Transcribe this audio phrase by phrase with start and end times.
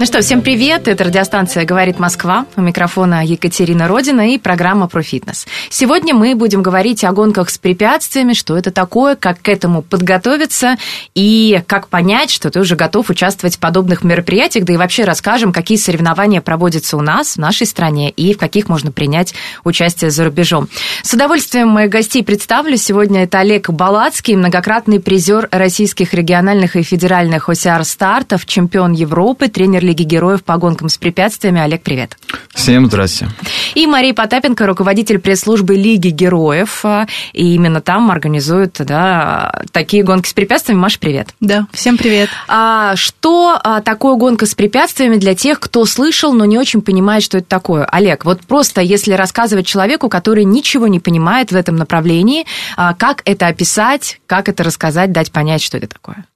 [0.00, 5.02] Ну что, всем привет, это радиостанция «Говорит Москва», у микрофона Екатерина Родина и программа про
[5.02, 5.44] фитнес.
[5.70, 10.76] Сегодня мы будем говорить о гонках с препятствиями, что это такое, как к этому подготовиться
[11.16, 15.52] и как понять, что ты уже готов участвовать в подобных мероприятиях, да и вообще расскажем,
[15.52, 19.34] какие соревнования проводятся у нас, в нашей стране, и в каких можно принять
[19.64, 20.68] участие за рубежом.
[21.02, 22.76] С удовольствием моих гостей представлю.
[22.76, 30.02] Сегодня это Олег Балацкий, многократный призер российских региональных и федеральных ОСР-стартов, чемпион Европы, тренер Лиги
[30.02, 31.62] героев по гонкам с препятствиями.
[31.62, 32.18] Олег, привет.
[32.50, 33.28] Всем здрасте.
[33.74, 36.84] И Мария Потапенко, руководитель пресс-службы Лиги героев.
[37.32, 40.80] И именно там организуют да, такие гонки с препятствиями.
[40.80, 41.28] Маша, привет.
[41.40, 42.28] Да, всем привет.
[42.48, 47.22] А, что а, такое гонка с препятствиями для тех, кто слышал, но не очень понимает,
[47.22, 47.86] что это такое?
[47.86, 52.44] Олег, вот просто если рассказывать человеку, который ничего не понимает в этом направлении,
[52.76, 56.26] а, как это описать, как это рассказать, дать понять, что это такое?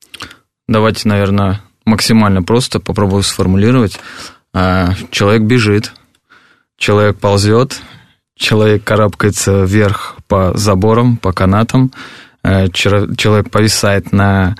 [0.68, 3.98] Давайте, наверное, максимально просто попробую сформулировать.
[4.54, 5.92] А, человек бежит,
[6.76, 7.80] человек ползет,
[8.36, 11.92] человек карабкается вверх по заборам, по канатам,
[12.42, 14.56] а, человек повисает на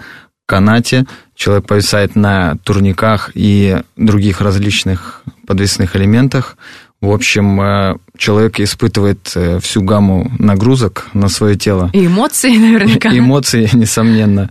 [0.46, 6.56] канате, человек повисает на турниках и других различных подвесных элементах.
[7.00, 11.90] В общем, а, человек испытывает э, всю гамму нагрузок на свое тело.
[11.92, 13.08] И эмоции наверняка.
[13.16, 14.50] Эмоции, несомненно.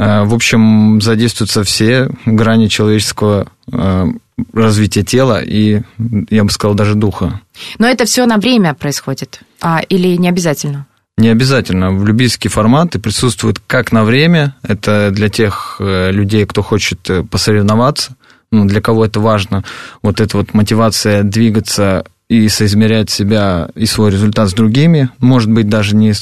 [0.00, 4.06] Э, в общем, задействуются все грани человеческого э,
[4.54, 5.82] развития тела и,
[6.30, 7.40] я бы сказал, даже духа.
[7.78, 9.40] Но это все на время происходит?
[9.60, 10.86] А, или не обязательно?
[11.18, 11.92] Не обязательно.
[11.92, 18.16] В любительские форматы присутствуют как на время, это для тех э, людей, кто хочет посоревноваться,
[18.50, 19.64] ну, для кого это важно,
[20.00, 25.68] вот эта вот мотивация двигаться и соизмерять себя и свой результат с другими, может быть,
[25.68, 26.14] даже не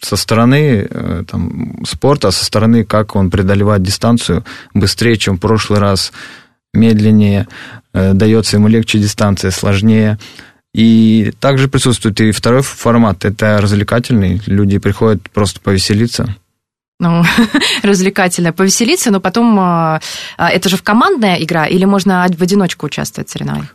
[0.00, 5.40] со стороны э, там, спорта, а со стороны, как он преодолевает дистанцию быстрее, чем в
[5.40, 6.12] прошлый раз,
[6.74, 7.48] медленнее,
[7.92, 10.18] э, дается ему легче дистанция, сложнее.
[10.74, 14.42] И также присутствует и второй формат, это развлекательный.
[14.46, 16.34] Люди приходят просто повеселиться.
[17.00, 17.24] Ну,
[17.82, 20.00] развлекательно, повеселиться, но потом э,
[20.38, 23.74] это же в командная игра или можно в одиночку участвовать в соревнованиях?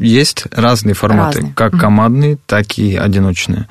[0.00, 1.54] Есть разные форматы, разные.
[1.54, 3.68] как командные, так и одиночные.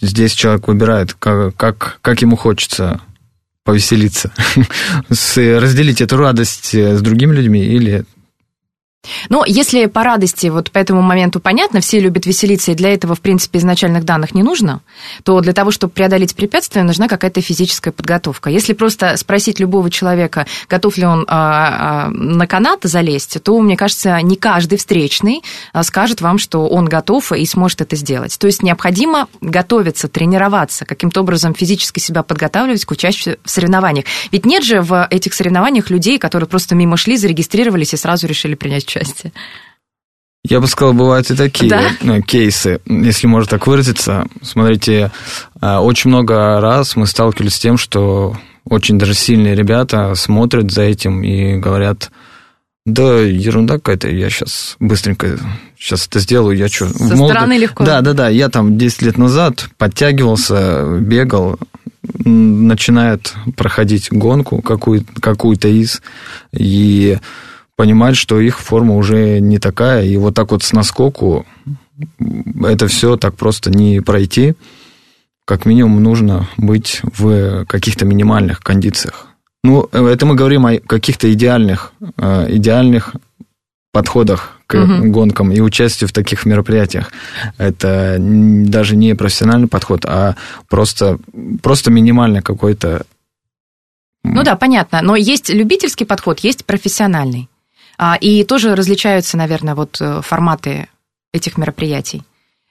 [0.00, 3.00] Здесь человек выбирает, как, как, как ему хочется
[3.64, 4.32] повеселиться,
[5.10, 8.04] разделить эту радость с другими людьми или
[9.28, 13.14] ну, если по радости, вот по этому моменту понятно, все любят веселиться, и для этого,
[13.14, 14.80] в принципе, изначальных данных не нужно,
[15.24, 18.50] то для того, чтобы преодолеть препятствия, нужна какая-то физическая подготовка.
[18.50, 23.76] Если просто спросить любого человека, готов ли он а, а, на канат залезть, то, мне
[23.76, 25.42] кажется, не каждый встречный
[25.72, 28.38] а, скажет вам, что он готов и сможет это сделать.
[28.38, 34.06] То есть необходимо готовиться, тренироваться, каким-то образом физически себя подготавливать к участию в соревнованиях.
[34.32, 38.54] Ведь нет же в этих соревнованиях людей, которые просто мимо шли, зарегистрировались и сразу решили
[38.54, 39.32] принять части.
[40.48, 41.90] Я бы сказал, бывают и такие да?
[42.02, 44.26] Ну, кейсы, если можно так выразиться.
[44.42, 45.10] Смотрите,
[45.60, 50.82] а, очень много раз мы сталкивались с тем, что очень даже сильные ребята смотрят за
[50.82, 52.10] этим и говорят,
[52.84, 55.38] да, ерунда какая-то, я сейчас быстренько
[55.76, 56.88] сейчас это сделаю, я что...
[56.88, 57.32] Со молод...
[57.32, 57.84] стороны легко.
[57.84, 61.58] Да, да, да, я там 10 лет назад подтягивался, бегал,
[62.24, 66.00] начинает проходить гонку какую-то, какую-то из,
[66.52, 67.18] и
[67.76, 71.46] понимать, что их форма уже не такая, и вот так вот с наскоку
[72.64, 74.54] это все так просто не пройти.
[75.44, 79.28] Как минимум нужно быть в каких-то минимальных кондициях.
[79.62, 83.14] Ну, это мы говорим о каких-то идеальных, э, идеальных
[83.92, 85.10] подходах к угу.
[85.10, 87.12] гонкам и участию в таких мероприятиях.
[87.56, 90.36] Это даже не профессиональный подход, а
[90.68, 91.18] просто,
[91.62, 93.06] просто минимальный какой-то...
[94.24, 95.00] Ну да, понятно.
[95.02, 97.48] Но есть любительский подход, есть профессиональный.
[97.98, 100.88] А, и тоже различаются, наверное, вот э, форматы
[101.32, 102.22] этих мероприятий.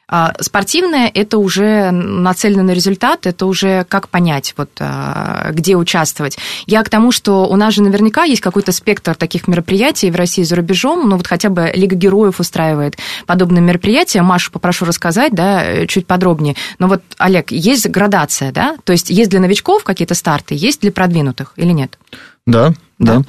[0.08, 6.38] А спортивное– это уже нацелено на результат, это уже как понять, вот, а, где участвовать.
[6.68, 10.44] Я к тому, что у нас же наверняка есть какой-то спектр таких мероприятий в России
[10.44, 14.22] и за рубежом, ну вот хотя бы Лига героев устраивает подобные мероприятия.
[14.22, 16.56] Машу попрошу рассказать, да, чуть подробнее.
[16.78, 18.78] Но вот, Олег, есть градация, да?
[18.84, 21.98] То есть есть для новичков какие-то старты, есть для продвинутых или нет?
[22.46, 23.24] Да, да.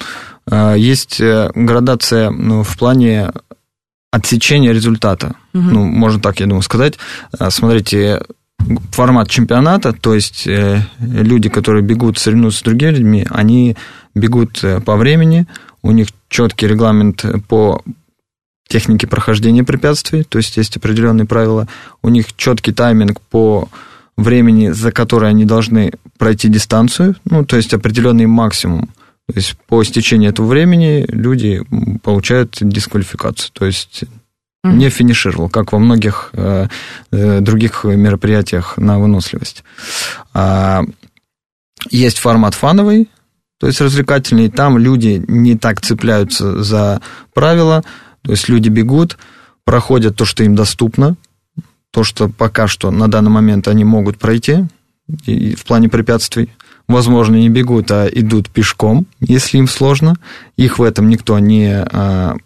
[0.46, 0.74] да.
[0.74, 3.32] Есть э, градация ну, в плане
[4.10, 5.34] отсечения результата.
[5.58, 5.70] Угу.
[5.70, 6.98] Ну, можно так, я думаю, сказать.
[7.38, 8.22] А, смотрите,
[8.90, 13.76] формат чемпионата, то есть э, люди, которые бегут, соревнуются с другими людьми, они
[14.14, 15.46] бегут э, по времени,
[15.82, 17.82] у них четкий регламент по
[18.68, 21.68] технике прохождения препятствий, то есть есть определенные правила,
[22.02, 23.68] у них четкий тайминг по
[24.16, 28.88] времени, за которое они должны пройти дистанцию, ну, то есть определенный максимум.
[29.28, 31.62] То есть по истечении этого времени люди
[32.02, 33.50] получают дисквалификацию.
[33.52, 34.04] То есть
[34.72, 36.68] не финишировал, как во многих э,
[37.12, 39.64] э, других мероприятиях на выносливость.
[40.34, 40.82] А,
[41.90, 43.08] есть формат фановый,
[43.58, 44.48] то есть развлекательный.
[44.48, 47.00] Там люди не так цепляются за
[47.34, 47.82] правила,
[48.22, 49.18] то есть люди бегут,
[49.64, 51.16] проходят то, что им доступно,
[51.90, 54.64] то, что пока что на данный момент они могут пройти
[55.24, 56.50] и в плане препятствий
[56.88, 60.16] возможно, не бегут, а идут пешком, если им сложно.
[60.56, 62.36] Их в этом никто не, а,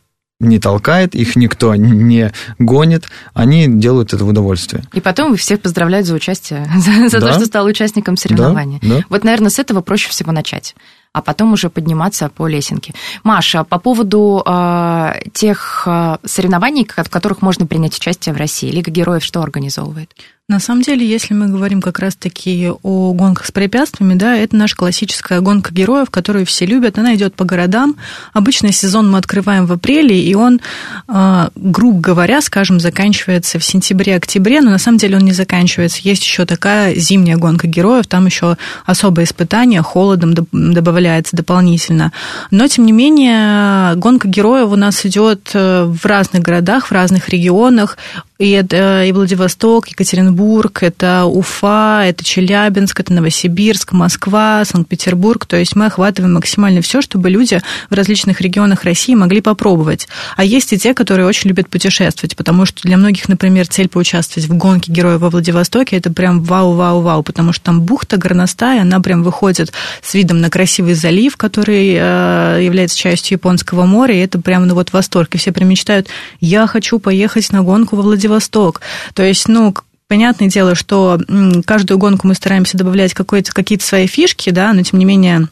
[0.41, 4.83] не толкает, их никто не гонит, они делают это в удовольствие.
[4.95, 7.29] И потом вы всех поздравляют за участие, за, за да.
[7.29, 8.79] то, что стал участником соревнований.
[8.83, 9.05] Да, да.
[9.09, 10.75] Вот, наверное, с этого проще всего начать
[11.13, 12.95] а потом уже подниматься по лесенке.
[13.25, 18.93] Маша, по поводу э, тех э, соревнований, в которых можно принять участие в России, Лига
[18.93, 20.15] героев что организовывает?
[20.51, 24.75] На самом деле, если мы говорим как раз-таки о гонках с препятствиями, да, это наша
[24.75, 26.99] классическая гонка героев, которую все любят.
[26.99, 27.95] Она идет по городам.
[28.33, 30.61] Обычный сезон мы открываем в апреле, и он,
[31.07, 36.01] а, грубо говоря, скажем, заканчивается в сентябре-октябре, но на самом деле он не заканчивается.
[36.03, 42.11] Есть еще такая зимняя гонка героев, там еще особое испытание, холодом добавляется дополнительно.
[42.51, 47.29] Но, тем не менее, гонка героев у нас идет э, в разных городах, в разных
[47.29, 47.97] регионах.
[48.41, 55.45] И это и Владивосток, Екатеринбург, это Уфа, это Челябинск, это Новосибирск, Москва, Санкт-Петербург.
[55.45, 57.61] То есть мы охватываем максимально все, чтобы люди
[57.91, 60.09] в различных регионах России могли попробовать.
[60.37, 64.49] А есть и те, которые очень любят путешествовать, потому что для многих, например, цель поучаствовать
[64.49, 69.23] в гонке героев во Владивостоке это прям вау-вау-вау, потому что там бухта горностая, она прям
[69.23, 74.67] выходит с видом на красивый залив, который э, является частью Японского моря, и это прям
[74.67, 75.35] ну вот восторг.
[75.35, 76.09] И все прям мечтают,
[76.41, 78.81] я хочу поехать на гонку во Владивосток Владивосток.
[79.15, 79.75] То есть, ну,
[80.09, 81.19] понятное дело, что
[81.67, 85.49] каждую гонку мы стараемся добавлять какие-то свои фишки, да, но тем не менее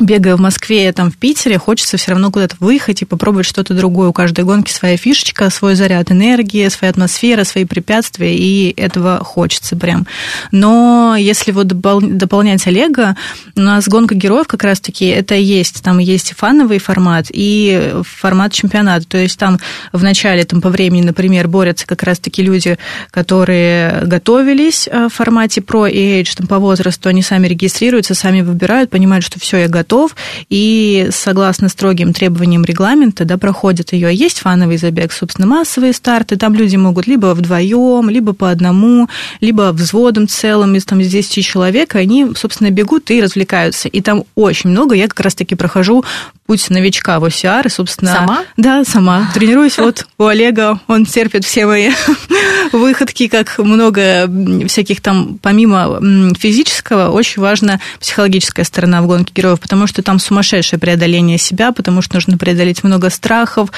[0.00, 4.08] бегая в Москве, там в Питере, хочется все равно куда-то выехать и попробовать что-то другое.
[4.08, 9.76] У каждой гонки своя фишечка, свой заряд энергии, своя атмосфера, свои препятствия, и этого хочется
[9.76, 10.06] прям.
[10.50, 13.16] Но если вот дополнять Олега,
[13.54, 15.82] у нас гонка героев как раз-таки это есть.
[15.82, 19.06] Там есть фановый формат и формат чемпионата.
[19.06, 19.58] То есть там
[19.92, 22.78] в начале, там по времени, например, борются как раз-таки люди,
[23.10, 28.40] которые готовились э, в формате Pro и Age, там по возрасту, они сами регистрируются, сами
[28.40, 30.16] выбирают, понимают, что все, я готов готов,
[30.48, 34.14] и согласно строгим требованиям регламента, да, проходит ее.
[34.14, 39.08] Есть фановый забег, собственно, массовые старты, там люди могут либо вдвоем, либо по одному,
[39.40, 43.88] либо взводом целым из, там, из 10 человек, они, собственно, бегут и развлекаются.
[43.88, 46.04] И там очень много, я как раз-таки прохожу
[46.46, 48.12] путь новичка в OCR, и, собственно...
[48.12, 48.44] Сама?
[48.56, 49.30] Да, сама.
[49.34, 51.90] Тренируюсь вот у Олега, он терпит все мои
[52.72, 54.30] выходки, как много
[54.66, 56.00] всяких там, помимо
[56.38, 62.02] физического, очень важна психологическая сторона в гонке героев, потому что там сумасшедшее преодоление себя, потому
[62.02, 63.70] что нужно преодолеть много страхов,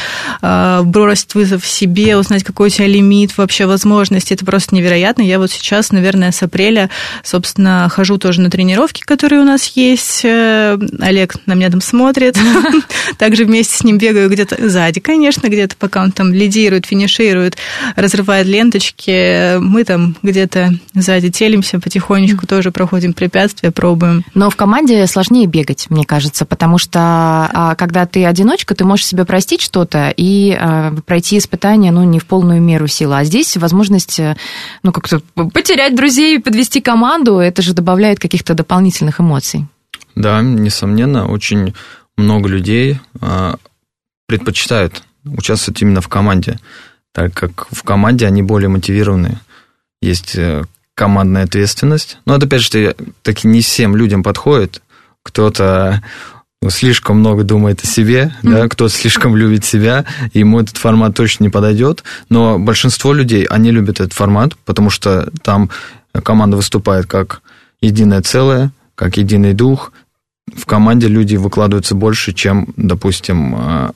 [0.42, 4.34] а, бросить вызов себе, узнать, какой у тебя лимит, вообще возможности.
[4.34, 5.22] Это просто невероятно.
[5.22, 6.90] Я вот сейчас, наверное, с апреля,
[7.22, 10.22] собственно, хожу тоже на тренировки, которые у нас есть.
[10.24, 12.36] Э, Олег на меня там смотрит.
[13.16, 17.56] Также вместе с ним бегаю где-то сзади, конечно, где-то пока он там лидирует, финиширует,
[17.94, 19.58] разрывает ленточки.
[19.58, 24.24] Мы там где-то сзади телимся, потихонечку тоже проходим препятствия, пробуем.
[24.34, 29.06] Но в команде сложнее бегать, мне кажется, потому что а, когда ты одиночка, ты можешь
[29.06, 33.18] себе простить что-то и а, пройти испытание, ну, не в полную меру силы.
[33.18, 34.36] А здесь возможность, э,
[34.82, 39.66] ну, как-то потерять друзей, подвести команду, это же добавляет каких-то дополнительных эмоций.
[40.14, 41.74] Да, несомненно, очень
[42.16, 43.56] много людей а,
[44.26, 46.58] предпочитают участвовать именно в команде,
[47.12, 49.40] так как в команде они более мотивированы.
[50.00, 50.64] Есть э,
[50.94, 52.18] командная ответственность.
[52.24, 54.82] Но это, опять же, таки не всем людям подходит.
[55.24, 56.02] Кто-то
[56.70, 58.50] слишком много думает о себе, mm-hmm.
[58.50, 62.04] да, кто слишком любит себя, ему этот формат точно не подойдет.
[62.28, 65.70] Но большинство людей, они любят этот формат, потому что там
[66.22, 67.42] команда выступает как
[67.80, 69.92] единое целое, как единый дух.
[70.54, 73.90] В команде люди выкладываются больше, чем, допустим, э,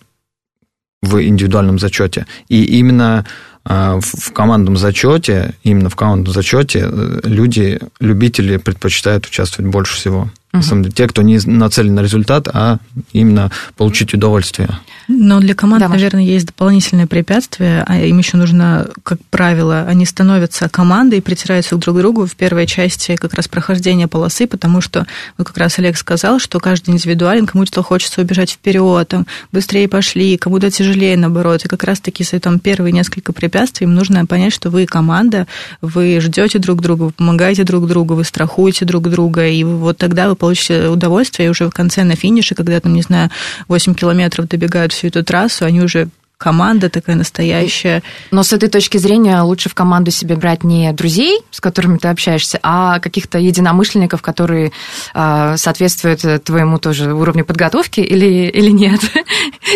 [1.02, 2.26] в индивидуальном зачете.
[2.48, 3.26] И именно
[3.64, 10.30] э, в командном зачете, именно в командном зачете э, люди, любители предпочитают участвовать больше всего.
[10.52, 12.78] На самом деле, те, кто не нацелен на результат, а
[13.12, 14.70] именно получить удовольствие.
[15.06, 20.06] Но для команд, да, наверное, есть дополнительные препятствия, а им еще нужно, как правило, они
[20.06, 24.80] становятся командой и притираются друг к другу в первой части как раз прохождения полосы, потому
[24.80, 29.86] что, вот как раз Олег сказал, что каждый индивидуален, кому-то хочется убежать вперед, там, быстрее
[29.86, 31.64] пошли, кому-то тяжелее, наоборот.
[31.64, 35.46] И как раз-таки с этим первые несколько препятствий им нужно понять, что вы команда,
[35.82, 40.28] вы ждете друг друга, вы помогаете друг другу, вы страхуете друг друга, и вот тогда
[40.28, 43.30] вы получите удовольствие, и уже в конце на финише, когда там, не знаю,
[43.68, 48.02] 8 километров добегают всю эту трассу, они уже команда такая настоящая.
[48.30, 52.08] Но с этой точки зрения лучше в команду себе брать не друзей, с которыми ты
[52.08, 54.72] общаешься, а каких-то единомышленников, которые
[55.14, 59.00] э, соответствуют твоему тоже уровню подготовки или, или нет.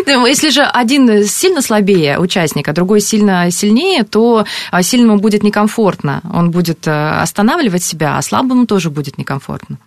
[0.07, 5.43] Ну, если же один сильно слабее участника, а другой сильно сильнее, то а, сильному будет
[5.43, 6.21] некомфортно.
[6.33, 9.79] Он будет э, останавливать себя, а слабому тоже будет некомфортно.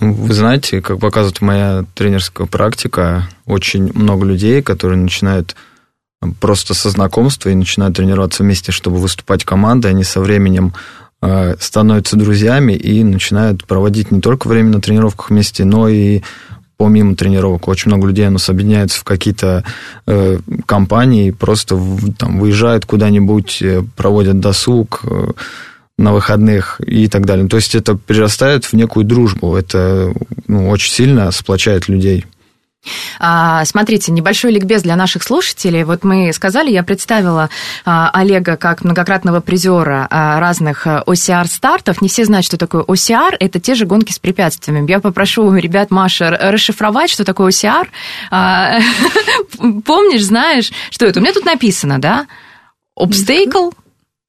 [0.00, 5.54] Вы знаете, как показывает моя тренерская практика, очень много людей, которые начинают
[6.40, 10.72] просто со знакомства и начинают тренироваться вместе, чтобы выступать командой, они со временем
[11.22, 16.22] э, становятся друзьями и начинают проводить не только время на тренировках вместе, но и
[16.78, 17.68] помимо тренировок.
[17.68, 19.64] Очень много людей у нас объединяются в какие-то
[20.06, 21.78] э, компании, просто
[22.16, 25.32] там, выезжают куда-нибудь, э, проводят досуг, э,
[26.00, 27.46] на выходных и так далее.
[27.46, 29.54] То есть это перерастает в некую дружбу.
[29.54, 30.12] Это
[30.48, 32.24] ну, очень сильно сплочает людей.
[33.18, 35.84] А, смотрите, небольшой ликбез для наших слушателей.
[35.84, 37.50] Вот мы сказали, я представила
[37.84, 42.00] а, Олега как многократного призера а, разных OCR-стартов.
[42.00, 43.36] Не все знают, что такое OCR.
[43.38, 44.90] Это те же гонки с препятствиями.
[44.90, 47.88] Я попрошу ребят, Маша, расшифровать, что такое OCR.
[49.84, 51.20] Помнишь, знаешь, что это?
[51.20, 52.26] У меня тут написано, да?
[52.98, 53.72] Obstacle,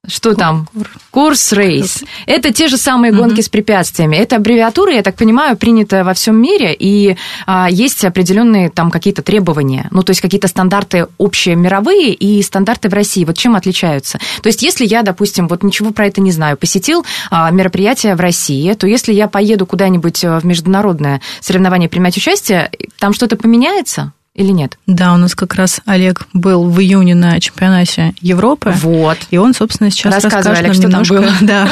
[0.07, 0.67] что там?
[1.11, 2.03] Курс рейс.
[2.25, 3.43] Это те же самые гонки mm-hmm.
[3.43, 4.15] с препятствиями.
[4.15, 9.21] Это аббревиатура, я так понимаю, принята во всем мире, и а, есть определенные там какие-то
[9.21, 13.25] требования, ну, то есть какие-то стандарты общие мировые и стандарты в России.
[13.25, 14.19] Вот чем отличаются?
[14.41, 18.19] То есть если я, допустим, вот ничего про это не знаю, посетил а, мероприятие в
[18.21, 24.13] России, то если я поеду куда-нибудь в международное соревнование принять участие, там что-то поменяется?
[24.33, 24.77] Или нет?
[24.87, 28.73] Да, у нас как раз Олег был в июне на чемпионате Европы.
[28.77, 29.17] Вот.
[29.29, 31.15] И он, собственно, сейчас Рассказывай, расскажет Олег, что немножко.
[31.15, 31.33] там было.
[31.41, 31.69] Да.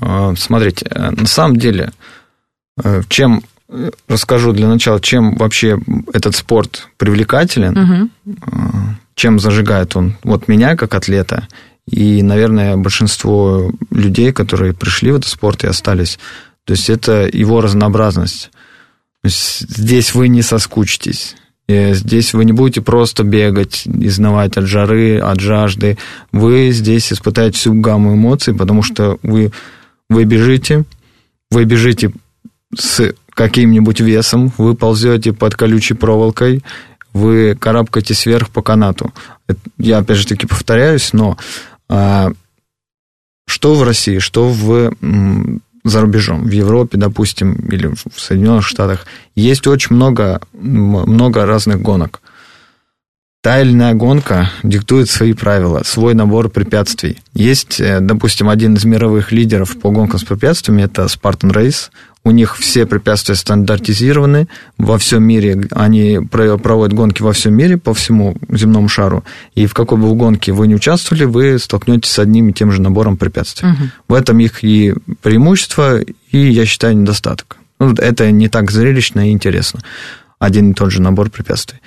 [0.00, 1.92] А, смотрите, э, на самом деле,
[2.82, 5.78] э, чем э, расскажу для начала, чем вообще
[6.14, 8.36] этот спорт привлекателен, угу.
[9.14, 11.48] чем зажигает он вот меня как атлета
[11.86, 16.18] и, наверное, большинство людей, которые пришли в этот спорт и остались.
[16.64, 18.50] То есть это его разнообразность.
[19.24, 21.36] Здесь вы не соскучитесь.
[21.68, 25.98] Здесь вы не будете просто бегать, изнавать от жары, от жажды.
[26.32, 29.52] Вы здесь испытаете всю гамму эмоций, потому что вы,
[30.08, 30.84] вы бежите,
[31.50, 32.12] вы бежите
[32.76, 36.64] с каким-нибудь весом, вы ползете под колючей проволокой,
[37.12, 39.12] вы карабкаетесь вверх по канату.
[39.78, 41.36] Я, опять же таки, повторяюсь, но
[41.88, 42.32] а,
[43.46, 44.92] что в России, что в
[45.84, 52.20] за рубежом, в Европе, допустим, или в Соединенных Штатах, есть очень много, много разных гонок.
[53.42, 57.18] Та или иная гонка диктует свои правила, свой набор препятствий.
[57.32, 61.88] Есть, э, допустим, один из мировых лидеров по гонкам с препятствиями, это Spartan Race.
[62.22, 65.68] У них все препятствия стандартизированы во всем мире.
[65.70, 69.24] Они проводят гонки во всем мире, по всему земному шару.
[69.54, 72.82] И в какой бы гонке вы не участвовали, вы столкнетесь с одним и тем же
[72.82, 73.70] набором препятствий.
[73.70, 73.82] Угу.
[74.08, 77.56] В этом их и преимущество, и, я считаю, недостаток.
[77.78, 79.80] Ну, это не так зрелищно и интересно.
[80.38, 81.80] Один и тот же набор препятствий.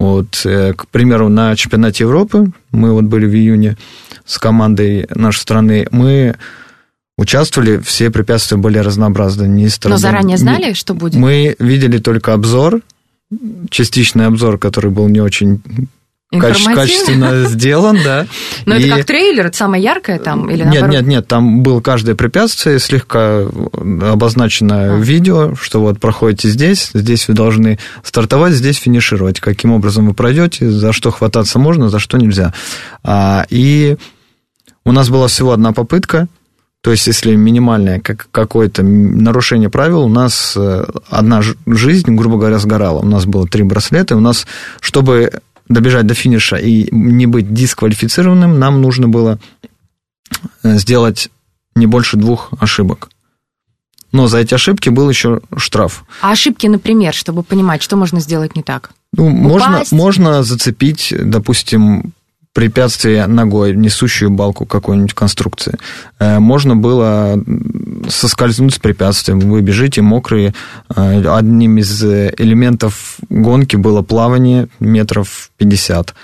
[0.00, 3.76] Вот, э, к примеру, на чемпионате Европы, мы вот были в июне
[4.24, 6.36] с командой нашей страны, мы
[7.18, 9.46] участвовали, все препятствия были разнообразны.
[9.46, 11.16] Не Но заранее знали, что будет?
[11.16, 12.80] Мы видели только обзор,
[13.68, 15.60] частичный обзор, который был не очень
[16.38, 18.26] качественно сделан, да.
[18.66, 18.84] Но и...
[18.84, 20.48] это как трейлер, это самое яркое там?
[20.48, 20.94] Или нет, наоборот?
[20.94, 24.98] нет, нет, там было каждое препятствие, слегка обозначено а.
[24.98, 29.40] видео, что вот проходите здесь, здесь вы должны стартовать, здесь финишировать.
[29.40, 32.54] Каким образом вы пройдете, за что хвататься можно, за что нельзя.
[33.02, 33.96] А, и
[34.84, 36.28] у нас была всего одна попытка,
[36.82, 42.58] То есть, если минимальное как, какое-то нарушение правил, у нас э, одна жизнь, грубо говоря,
[42.58, 43.00] сгорала.
[43.00, 44.46] У нас было три браслета, и у нас,
[44.80, 45.30] чтобы
[45.70, 49.38] добежать до финиша и не быть дисквалифицированным, нам нужно было
[50.62, 51.30] э, сделать
[51.74, 53.08] не больше двух ошибок.
[54.12, 56.04] Но за эти ошибки был еще штраф.
[56.20, 58.90] А ошибки, например, чтобы понимать, что можно сделать не так?
[59.12, 62.12] Ну, можно, можно зацепить, допустим,
[62.52, 65.78] препятствие ногой, несущую балку какой-нибудь конструкции.
[66.18, 67.40] Э, можно было
[68.10, 69.40] соскользнуть с препятствием.
[69.40, 70.54] Вы бежите мокрые.
[70.94, 76.14] Э, одним из элементов гонки было плавание метров 50.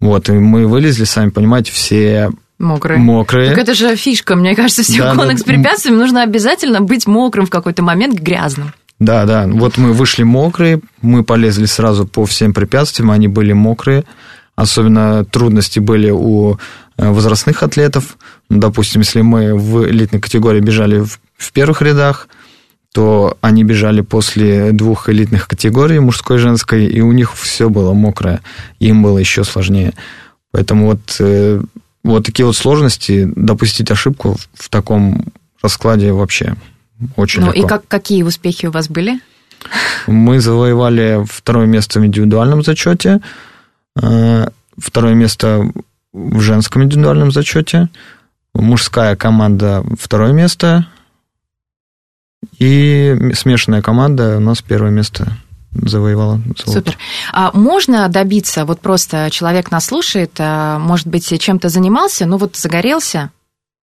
[0.00, 3.00] Вот, и мы вылезли, сами понимаете, все Мокрые.
[3.00, 3.50] Мокрые.
[3.50, 5.38] Так это же фишка, мне кажется, всех да, гонок да.
[5.38, 8.72] с препятствиями нужно обязательно быть мокрым в какой-то момент, грязным.
[9.00, 9.46] Да, да.
[9.46, 14.04] Вот мы вышли мокрые, мы полезли сразу по всем препятствиям, они были мокрые.
[14.56, 16.58] Особенно трудности были у
[16.96, 18.16] э, возрастных атлетов.
[18.48, 22.28] Ну, допустим, если мы в элитной категории бежали в, в первых рядах,
[22.92, 27.92] то они бежали после двух элитных категорий, мужской и женской, и у них все было
[27.92, 28.40] мокрое,
[28.78, 29.94] им было еще сложнее.
[30.52, 31.60] Поэтому вот, э,
[32.04, 35.24] вот такие вот сложности, допустить ошибку в таком
[35.60, 36.54] раскладе вообще
[37.16, 37.60] очень ну, легко.
[37.60, 39.18] И как, какие успехи у вас были?
[40.06, 43.20] Мы завоевали второе место в индивидуальном зачете,
[44.00, 45.70] Э, второе место
[46.12, 47.88] в женском индивидуальном зачете.
[48.54, 50.86] Мужская команда второе место.
[52.58, 55.36] И смешанная команда у нас первое место
[55.72, 56.72] завоевала золото.
[56.72, 56.98] Супер.
[57.32, 62.56] А можно добиться, вот просто человек нас слушает, а, может быть, чем-то занимался, ну вот
[62.56, 63.30] загорелся,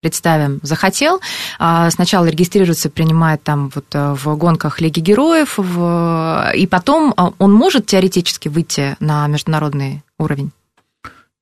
[0.01, 1.21] представим, захотел,
[1.59, 6.51] а, сначала регистрируется, принимает там вот э, в гонках Лиги Героев, в...
[6.55, 10.51] и потом а, он может теоретически выйти на международный уровень?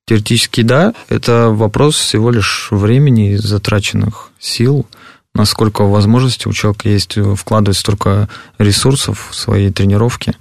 [0.06, 4.86] Теоретически да, это вопрос всего лишь времени и затраченных сил,
[5.34, 10.34] насколько возможности у человека есть вкладывать столько ресурсов в свои тренировки,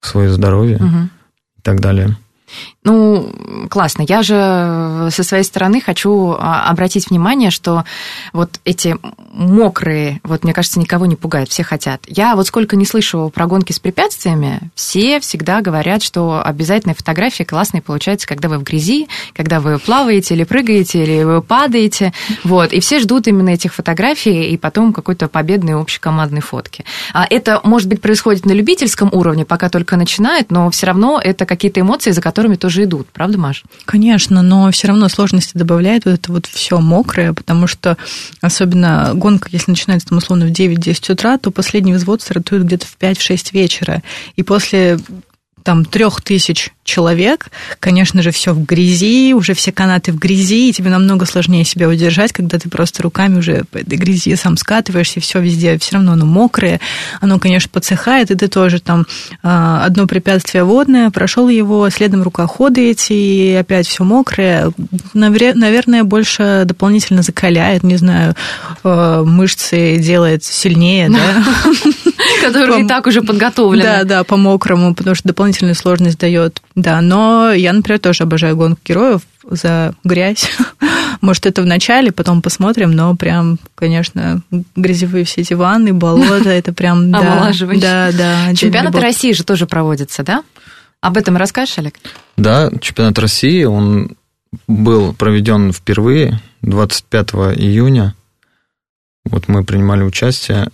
[0.00, 1.08] в свое здоровье угу.
[1.58, 2.16] и так далее.
[2.84, 3.32] Ну,
[3.70, 4.04] классно.
[4.08, 7.84] Я же со своей стороны хочу а, обратить внимание, что
[8.32, 8.96] вот эти
[9.32, 12.02] мокрые, вот мне кажется, никого не пугает, все хотят.
[12.08, 17.44] Я вот сколько не слышу про гонки с препятствиями, все всегда говорят, что обязательно фотографии
[17.44, 22.12] классные получаются, когда вы в грязи, когда вы плаваете или прыгаете, или вы падаете.
[22.42, 22.72] Вот.
[22.72, 26.84] И все ждут именно этих фотографий и потом какой-то победной общекомандной фотки.
[27.12, 31.46] А это, может быть, происходит на любительском уровне, пока только начинает, но все равно это
[31.46, 33.64] какие-то эмоции, за которыми тоже тоже идут, правда, Маш?
[33.84, 37.98] Конечно, но все равно сложности добавляет вот это вот все мокрое, потому что
[38.40, 42.96] особенно гонка, если начинается там условно в 9-10 утра, то последний взвод стартует где-то в
[42.98, 44.02] 5-6 вечера.
[44.36, 44.98] И после
[45.62, 47.48] там трех тысяч человек,
[47.78, 51.88] конечно же, все в грязи, уже все канаты в грязи, и тебе намного сложнее себя
[51.88, 56.12] удержать, когда ты просто руками уже по этой грязи сам скатываешься, все везде, все равно
[56.12, 56.80] оно мокрое,
[57.20, 59.06] оно, конечно, подсыхает, и ты тоже там
[59.42, 64.72] а, одно препятствие водное, прошел его, следом рукоходы эти, и опять все мокрое,
[65.14, 68.34] наверное, больше дополнительно закаляет, не знаю,
[68.82, 71.44] а, мышцы делает сильнее, да?
[72.42, 73.82] Которые и так уже подготовлены.
[73.82, 76.60] Да, да, по мокрому, потому что дополнительную сложность дает.
[76.74, 80.50] Да, но я, например, тоже обожаю гонку героев за грязь.
[81.20, 84.42] Может, это в начале, потом посмотрим, но прям, конечно,
[84.76, 87.10] грязевые все эти ванны, болота, это прям...
[87.10, 88.54] Да, да, да.
[88.54, 90.42] Чемпионат России же тоже проводится, да?
[91.00, 91.94] Об этом расскажешь, Олег?
[92.36, 94.16] Да, чемпионат России, он
[94.68, 98.14] был проведен впервые 25 июня.
[99.24, 100.68] Вот мы принимали участие,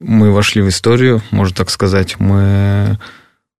[0.00, 2.18] мы вошли в историю, можно так сказать.
[2.18, 2.98] Мы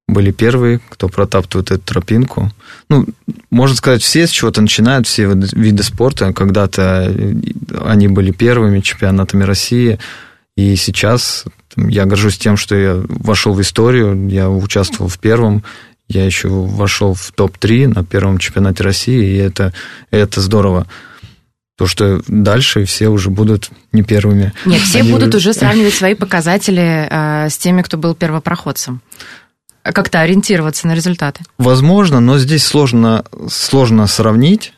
[0.09, 2.51] были первые, кто протаптывает эту тропинку.
[2.89, 3.07] Ну,
[3.51, 6.33] можно сказать, все с чего-то начинают, все виды спорта.
[6.33, 7.15] Когда-то
[7.85, 9.99] они были первыми чемпионатами России,
[10.57, 11.45] и сейчас
[11.77, 15.63] я горжусь тем, что я вошел в историю, я участвовал в первом,
[16.09, 19.73] я еще вошел в топ-3 на первом чемпионате России, и это,
[20.11, 20.87] это здорово.
[21.81, 24.53] То, что дальше все уже будут не первыми.
[24.67, 25.13] Нет, все Они...
[25.13, 29.01] будут уже сравнивать свои показатели э, с теми, кто был первопроходцем
[29.83, 31.41] как-то ориентироваться на результаты?
[31.57, 34.75] Возможно, но здесь сложно, сложно сравнить.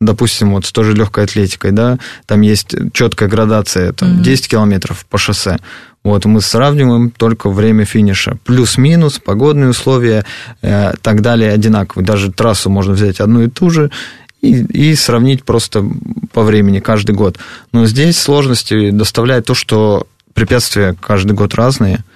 [0.00, 4.22] Допустим, вот с той же легкой атлетикой, да, там есть четкая градация, там mm-hmm.
[4.22, 5.58] 10 километров по шоссе.
[6.04, 8.38] Вот мы сравниваем только время финиша.
[8.44, 10.24] Плюс-минус, погодные условия,
[10.62, 12.06] э, так далее одинаковые.
[12.06, 13.90] Даже трассу можно взять одну и ту же
[14.50, 15.84] и, и сравнить просто
[16.32, 17.38] по времени каждый год.
[17.72, 22.04] Но здесь сложности доставляет то, что препятствия каждый год разные–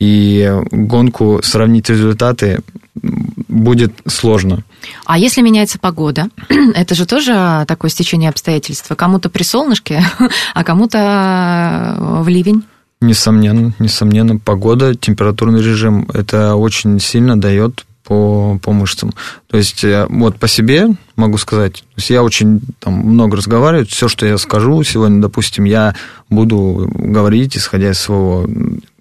[0.00, 2.60] и гонку сравнить результаты
[2.94, 4.62] будет сложно.
[5.04, 6.28] А если меняется погода,
[6.74, 8.90] это же тоже такое стечение обстоятельств.
[8.96, 10.04] Кому-то при солнышке,
[10.54, 12.64] а кому-то в ливень.
[13.00, 19.12] Несомненно, несомненно, погода, температурный режим, это очень сильно дает по, по мышцам.
[19.48, 24.08] То есть, вот по себе могу сказать, то есть я очень там, много разговариваю, все,
[24.08, 25.94] что я скажу сегодня, допустим, я
[26.30, 28.48] буду говорить, исходя из своего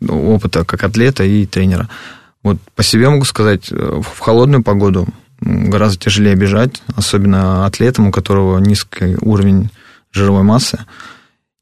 [0.10, 1.88] опыта как атлета и тренера.
[2.44, 5.08] Вот по себе могу сказать, э, в холодную погоду
[5.40, 9.70] гораздо тяжелее бежать, особенно атлетам, у которого низкий уровень
[10.12, 10.80] жировой массы,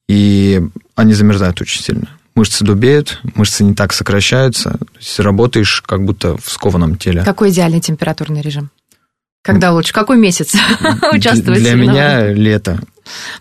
[0.07, 0.63] и
[0.95, 6.37] они замерзают очень сильно мышцы дубеют, мышцы не так сокращаются, то есть работаешь как будто
[6.37, 7.23] в скованном теле.
[7.23, 8.69] Какой идеальный температурный режим?
[9.41, 9.93] Когда лучше?
[9.93, 10.53] Какой месяц
[11.13, 11.59] участвовать?
[11.59, 12.79] Для меня лето.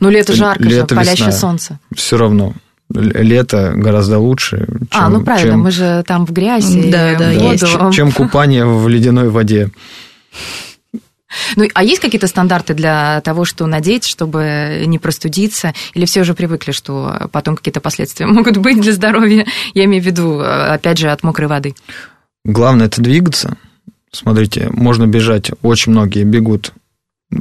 [0.00, 1.78] Ну, лето жарко лето, же, палящее солнце.
[1.94, 2.54] Все равно.
[2.90, 4.66] Лето гораздо лучше.
[4.68, 7.66] Чем, а, ну правильно, чем, мы же там в грязи, да, да, воду.
[7.66, 9.70] Чем, чем купание в ледяной воде.
[11.56, 15.74] Ну, а есть какие-то стандарты для того, что надеть, чтобы не простудиться?
[15.94, 19.46] Или все уже привыкли, что потом какие-то последствия могут быть для здоровья?
[19.74, 21.74] Я имею в виду, опять же, от мокрой воды.
[22.44, 23.56] Главное– это двигаться.
[24.12, 26.72] Смотрите, можно бежать, очень многие бегут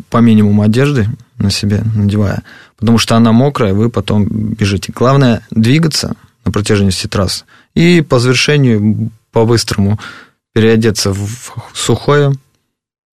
[0.09, 2.43] по минимуму одежды на себе надевая,
[2.77, 4.91] потому что она мокрая, вы потом бежите.
[4.95, 9.99] Главное– двигаться на протяжении всей трассы и по завершению по-быстрому
[10.53, 11.27] переодеться в
[11.73, 12.33] сухое,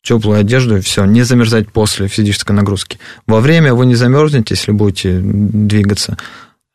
[0.02, 2.98] теплую одежду и все, не замерзать после физической нагрузки.
[3.26, 6.16] Во время вы не замерзнете, если будете двигаться.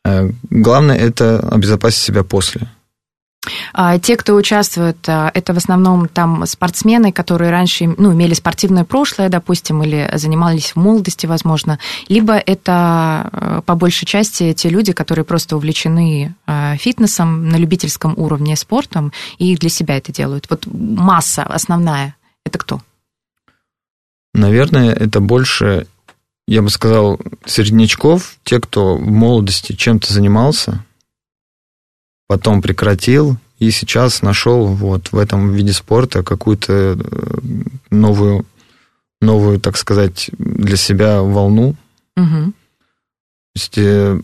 [0.04, 2.68] Э, главное это обезопасить себя после.
[3.72, 8.84] А те, кто участвует, а, это в основном там спортсмены, которые раньше ну, имели спортивное
[8.84, 14.92] прошлое, допустим, или занимались в молодости, возможно, либо это э, по большей части те люди,
[14.92, 20.46] которые просто увлечены э, фитнесом на любительском уровне, спортом, и для себя это делают.
[20.50, 22.80] Вот масса основная, это кто?
[24.36, 25.86] Наверное, это больше,
[26.46, 30.84] я бы сказал, середнячков, те, кто в молодости чем-то занимался,
[32.26, 37.38] потом прекратил и сейчас нашел вот в этом виде спорта какую-то э,
[37.88, 38.44] новую,
[39.22, 41.74] новую, так сказать, для себя волну.
[42.18, 42.52] Угу.
[42.52, 42.52] То
[43.54, 44.20] есть э,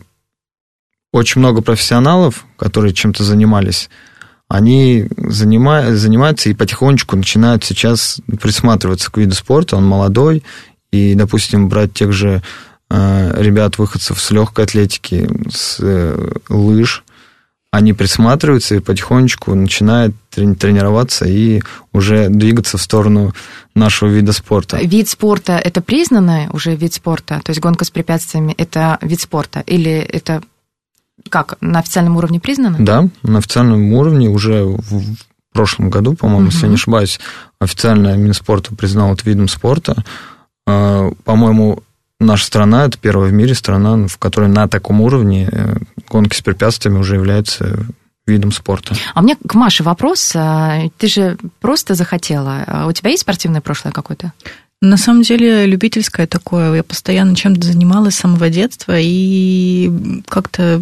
[1.11, 3.89] очень много профессионалов, которые чем-то занимались,
[4.53, 9.77] они занимают, занимаются и потихонечку начинают сейчас присматриваться к виду спорта.
[9.77, 10.43] Он молодой,
[10.91, 12.43] и, допустим, брать тех же
[12.91, 17.03] э, ребят, выходцев с легкой атлетики, с э, лыж,
[17.71, 23.33] они присматриваются и потихонечку начинают тренироваться и уже двигаться в сторону
[23.73, 24.77] нашего вида спорта.
[24.77, 27.41] Вид спорта– это признанный уже вид спорта?
[27.43, 29.61] То есть гонка с препятствиями– это вид спорта?
[29.61, 30.43] Или это
[31.29, 32.77] как, на официальном уровне признано?
[32.79, 35.15] Да, на официальном уровне уже в
[35.53, 36.51] прошлом году, по-моему, угу.
[36.51, 37.19] если я не ошибаюсь,
[37.59, 40.03] официально Минспорта признал это видом спорта.
[40.65, 41.83] А, по-моему,
[42.19, 45.77] наша страна– это первая в мире страна, в которой на таком уровне э,
[46.09, 47.85] гонки с препятствиями уже является
[48.25, 48.95] видом спорта.
[49.13, 50.31] А у меня к Маше вопрос.
[50.35, 52.63] А, ты же просто захотела.
[52.65, 54.33] А у тебя есть спортивное прошлое какое-то?
[54.81, 56.75] На самом деле любительское такое.
[56.75, 60.81] Я постоянно чем-то занималась с самого детства, и как-то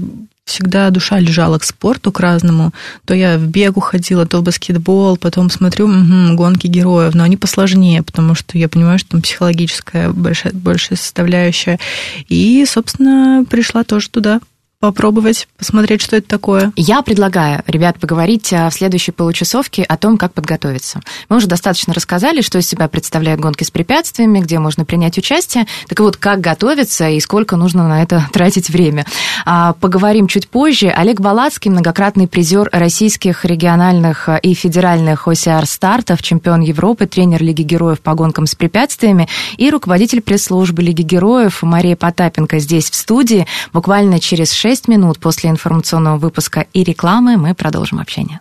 [0.51, 2.73] всегда душа лежала к спорту, к разному.
[3.05, 7.37] То я в бегу ходила, то в баскетбол, потом смотрю угу, гонки героев, но они
[7.37, 11.79] посложнее, потому что я понимаю, что там психологическая большая, большая составляющая.
[12.27, 14.41] И, собственно, пришла тоже туда
[14.81, 16.73] попробовать, посмотреть, что это такое.
[16.75, 20.99] Я предлагаю, ребят, поговорить а, в следующей получасовке о том, как подготовиться.
[21.29, 25.67] Мы уже достаточно рассказали, что из себя представляют гонки с препятствиями, где можно принять участие.
[25.87, 29.05] Так вот, как готовиться и сколько нужно на это тратить время.
[29.45, 30.87] А, поговорим чуть позже.
[30.89, 38.15] Олег Балацкий, многократный призер российских региональных и федеральных ОСР-стартов, чемпион Европы, тренер Лиги Героев по
[38.15, 43.45] гонкам с препятствиями и руководитель пресс-службы Лиги Героев Мария Потапенко здесь в студии.
[43.73, 48.39] Буквально через 6 6 минут после информационного выпуска и рекламы мы продолжим общение.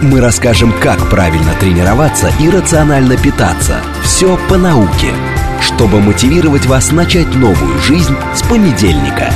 [0.00, 3.82] Мы расскажем, как правильно тренироваться и рационально питаться.
[4.02, 5.12] Все по науке,
[5.60, 9.30] чтобы мотивировать вас начать новую жизнь с понедельника.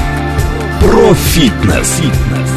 [0.80, 2.00] Профитнес.
[2.00, 2.55] Фитнес.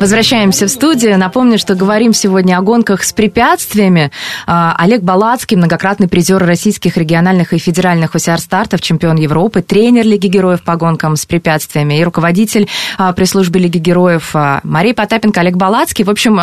[0.00, 1.18] Возвращаемся в студию.
[1.18, 4.12] Напомню, что говорим сегодня о гонках с препятствиями.
[4.46, 10.62] А, Олег Балацкий, многократный призер российских региональных и федеральных УСР-стартов, чемпион Европы, тренер Лиги героев
[10.62, 16.04] по гонкам с препятствиями и руководитель а, пресс-службы Лиги героев а, Мария Потапенко, Олег Балацкий.
[16.04, 16.38] В общем,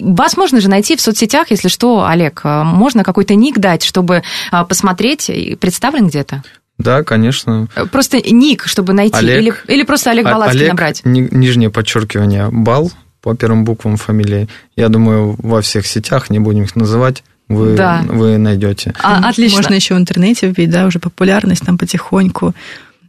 [0.00, 2.42] вас можно же найти в соцсетях, если что, Олег.
[2.44, 4.22] Можно какой-то ник дать, чтобы
[4.68, 6.42] посмотреть, представлен где-то?
[6.78, 7.68] Да, конечно.
[7.92, 11.02] Просто ник, чтобы найти, Олег, или, или просто Олег Балацкий Олег, набрать?
[11.04, 12.90] Ни, нижнее подчеркивание, бал,
[13.22, 14.48] по первым буквам фамилии.
[14.76, 18.02] Я думаю, во всех сетях, не будем их называть, вы, Да.
[18.06, 18.92] вы найдете.
[19.02, 19.58] А, отлично.
[19.58, 22.54] Можно еще в интернете вбить, да, уже популярность там потихоньку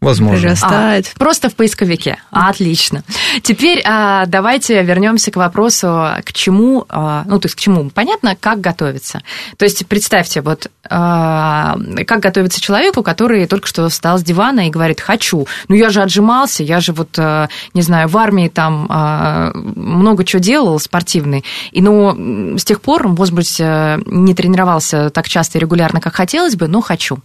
[0.06, 0.40] Возможно.
[0.40, 1.12] прирастает.
[1.14, 2.18] А, просто в поисковике.
[2.32, 3.04] Отлично.
[3.42, 5.88] Теперь а, давайте вернемся к вопросу,
[6.24, 7.90] к чему, а, ну, то есть к чему?
[7.90, 9.22] Понятно, как готовиться.
[9.58, 14.70] То есть представьте, вот а, как готовиться человеку, который только что встал с дивана и
[14.70, 15.48] говорит, хочу.
[15.68, 20.24] Ну, я же отжимался, я же вот, а, не знаю, в армии там а, много
[20.24, 21.44] чего делал спортивный.
[21.72, 26.16] И, ну, с тех пор, может быть, э, не тренировался так часто и регулярно, как
[26.16, 27.20] хотелось бы, но хочу.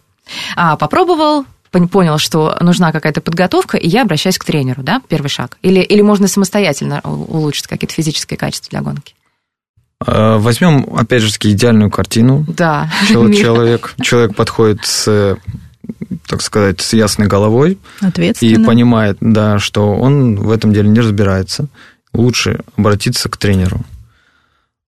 [0.56, 5.56] А, попробовал, понял, что нужна какая-то подготовка, и я обращаюсь к тренеру, да, первый шаг.
[5.62, 9.14] Или, или можно самостоятельно улучшить какие-то физические качества для гонки.
[10.04, 12.44] А, Возьмем, опять же, таки, идеальную картину.
[12.48, 12.90] Да.
[13.08, 15.36] Человек, человек подходит с,
[16.26, 17.78] так сказать, с ясной головой
[18.40, 21.66] и понимает, да, что он в этом деле не разбирается.
[22.12, 23.82] Лучше обратиться к тренеру.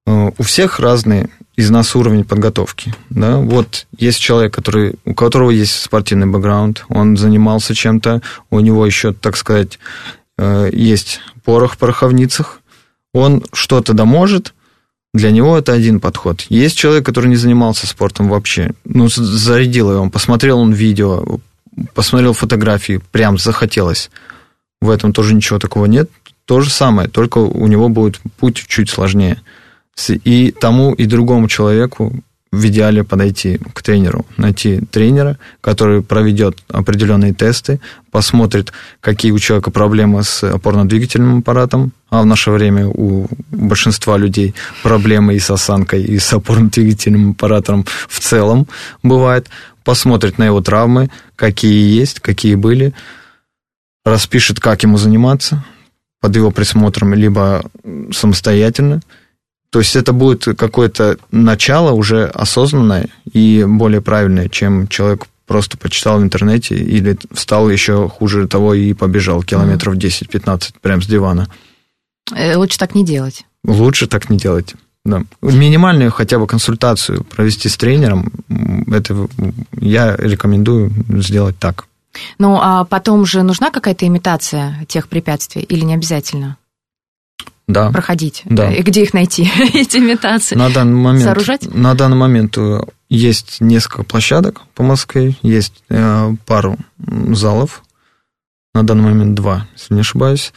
[0.07, 2.95] Э, У всех разный из нас уровень подготовки.
[3.11, 3.37] Да?
[3.39, 9.13] Вот есть человек, который, у которого есть спортивный бэкграунд, он занимался чем-то, у него еще,
[9.13, 9.79] так сказать,
[10.39, 12.61] э, есть порох в пороховницах,
[13.13, 14.55] он что-то да может,
[15.13, 16.47] для него это один подход.
[16.49, 21.39] Есть человек, который не занимался спортом вообще, ну, зарядил его, посмотрел он видео,
[21.95, 24.11] посмотрел фотографии, прям захотелось.
[24.81, 26.11] В этом тоже ничего такого нет.
[26.47, 29.41] То же самое, только у него будет путь чуть сложнее.
[30.25, 32.13] И тому, и другому человеку
[32.53, 39.71] в идеале подойти к тренеру, найти тренера, который проведет определенные тесты, посмотрит, какие у человека
[39.71, 46.03] проблемы с опорно-двигательным аппаратом, а в наше время у большинства людей проблемы и с осанкой,
[46.05, 48.67] и с опорно-двигательным аппаратом в целом
[49.03, 49.49] бывает,
[49.83, 52.93] посмотрит на его травмы, какие есть, какие были,
[54.05, 55.65] распишет, как ему заниматься
[56.21, 57.65] под его присмотром, либо
[58.13, 59.01] самостоятельно.
[59.73, 66.21] То есть это будет какое-то начало уже осознанное и более правильное, чем человек просто почитал
[66.21, 71.49] в интернете или встал еще хуже того и побежал километров 10-15 прям с дивана.
[72.37, 73.47] Э, Лучше так не делать.
[73.65, 74.75] Лучше так не делать.
[75.07, 75.25] Да.
[75.41, 78.31] Минимальную хотя бы консультацию провести с тренером,
[78.93, 79.27] это
[79.81, 81.87] я рекомендую сделать так.
[82.39, 86.59] Ну, а потом же нужна какая-то имитация тех препятствий или не обязательно
[87.69, 87.91] Да.
[87.91, 88.43] проходить?
[88.45, 88.73] Да.
[88.73, 90.57] И где их найти, эти имитации?
[90.57, 91.73] На данный момент, Сооружать?
[91.75, 97.83] На данный момент э, есть несколько площадок по Москве, есть э, пару залов,
[98.75, 100.53] на данный момент два, если не ошибаюсь.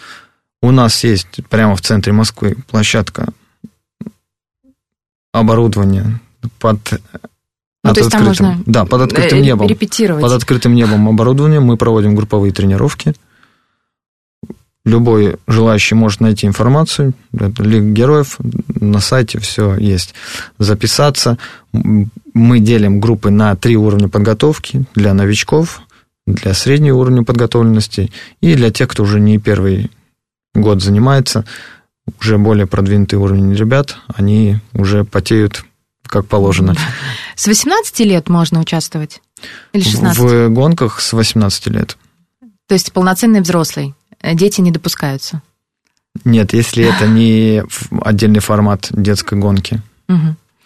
[0.62, 3.28] У нас есть прямо в центре Москвы площадка
[5.32, 6.20] оборудование
[6.60, 9.68] под Ну, от то есть там открытым- можно да, под открытым э, небом.
[9.68, 10.22] репетировать.
[10.24, 13.14] Под открытым небом оборудование мы проводим групповые тренировки.
[14.86, 17.14] Любой желающий может найти информацию.
[17.34, 20.14] Это Лига героев на сайте все есть.
[20.60, 21.38] Записаться.
[21.74, 25.82] Мы делим группы на три уровня подготовки для новичков,
[26.28, 29.90] для среднего уровня подготовленности и для тех, кто уже не первый
[30.54, 31.46] год занимается.
[32.22, 35.66] Уже более продвинутый уровень ребят, они уже потеют
[36.08, 36.76] как положено.
[37.36, 39.22] С 18 лет можно участвовать?
[39.74, 40.18] Или 16?
[40.18, 41.98] В гонках с 18 лет.
[42.68, 43.96] То есть полноценный взрослый.
[44.26, 45.42] Э, Дети не допускаются.
[46.24, 47.64] Нет, если это не
[48.02, 49.82] отдельный формат детской гонки.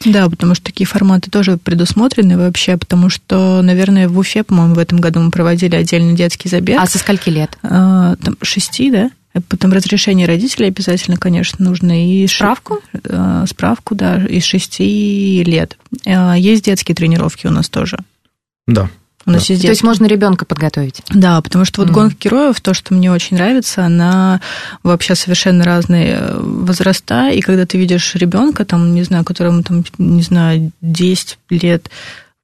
[0.06, 4.80] Да, потому что такие форматы тоже предусмотрены вообще, потому что, наверное, в Уфе, по-моему, в
[4.80, 6.80] этом году мы проводили отдельный детский забег.
[6.80, 7.58] А со скольки лет?
[7.64, 9.12] А, там шести, да?
[9.34, 12.08] А Потом разрешение родителей обязательно, конечно, нужно.
[12.08, 12.80] И Справку?
[12.94, 15.78] э, Справку, да, из шести лет.
[16.06, 18.00] Есть детские тренировки у нас тоже.
[18.68, 18.90] Да.
[19.30, 19.54] У нас Да.
[19.54, 21.02] есть То есть можно ребенка подготовить?
[21.10, 21.94] Да, потому что вот Мгм.
[21.94, 24.42] гонка героев, то, что мне очень нравится, она
[24.82, 29.84] вообще совершенно разные э, возраста, и когда ты видишь ребенка, там, не знаю, которому там,
[30.00, 31.90] не знаю, 10 лет,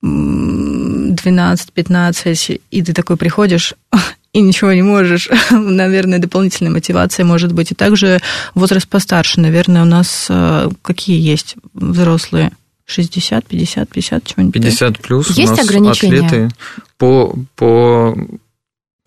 [0.03, 3.73] м, 12-15, и ты такой приходишь
[4.33, 5.29] и ничего не можешь.
[5.51, 7.71] Наверное, дополнительная мотивация может быть.
[7.71, 8.19] И также
[8.53, 9.39] возраст постарше.
[9.41, 12.51] Наверное, у нас э, какие есть взрослые?
[12.85, 14.61] 60, 50, 50, чего-нибудь.
[14.61, 14.69] да?
[14.69, 15.29] 50 плюс.
[15.31, 16.25] Есть у нас ограничения?
[16.25, 16.49] атлеты
[16.97, 18.15] по, по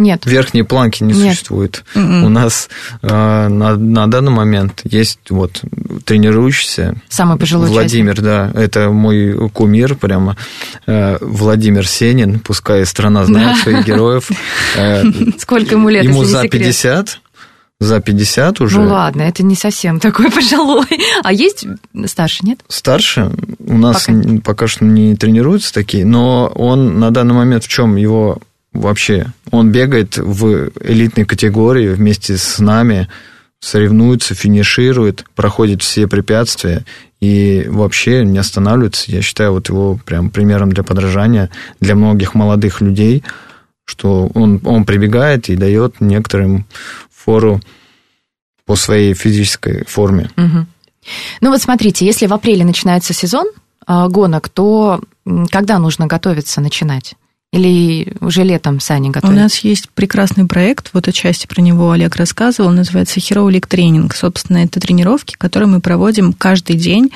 [0.01, 0.27] Нет.
[0.27, 1.33] верхней планке не Нет.
[1.35, 1.85] существует.
[1.95, 2.25] М-м.
[2.25, 2.69] У нас
[3.03, 5.63] э, на, на данный момент есть вот
[6.05, 10.37] тренирующийся Самый пожилой Владимир, да, это мой кумир прямо.
[10.87, 13.63] Э, Владимир Сенин, пускай страна знает Да.
[13.63, 14.29] своих героев.
[14.77, 15.03] Э.
[15.39, 16.63] Сколько ему лет, Ему за секрет?
[16.63, 17.21] 50,
[17.81, 18.81] за 50 уже.
[18.81, 20.87] Ну ладно, это не совсем такой пожилой.
[21.23, 21.67] А есть
[22.07, 22.61] старше, нет?
[22.69, 24.41] Старше у нас Пока.
[24.45, 24.67] пока.
[24.67, 28.39] что не тренируются такие, но он на данный момент в чем его
[28.73, 29.33] вообще?
[29.51, 33.09] Он бегает в элитной категории вместе с нами
[33.61, 36.85] соревнуется, финиширует, проходит все препятствия
[37.21, 39.11] и вообще не останавливается.
[39.11, 43.25] Я считаю вот его прям примером для подражания для многих молодых людей,
[43.85, 46.67] что он, он прибегает и дает некоторым
[47.19, 47.61] фору
[48.65, 50.31] по своей физической форме.
[50.37, 50.67] Угу.
[51.41, 53.47] Ну вот смотрите, если в апреле начинается сезон
[53.87, 55.01] э, гонок, то
[55.51, 57.15] когда нужно готовиться, начинать?
[57.51, 59.35] Или уже летом сани готовят?
[59.35, 64.13] У нас есть прекрасный проект, вот отчасти про него Олег рассказывал, называется Hero League Training.
[64.15, 67.11] Собственно, это тренировки, которые мы проводим каждый день.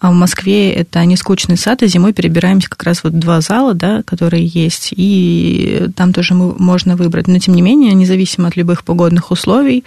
[0.00, 3.74] А в Москве это не скучный сад, и зимой перебираемся как раз вот два зала,
[3.74, 7.28] да, которые есть, и там тоже можно выбрать.
[7.28, 9.84] Но, тем не менее, независимо от любых погодных условий,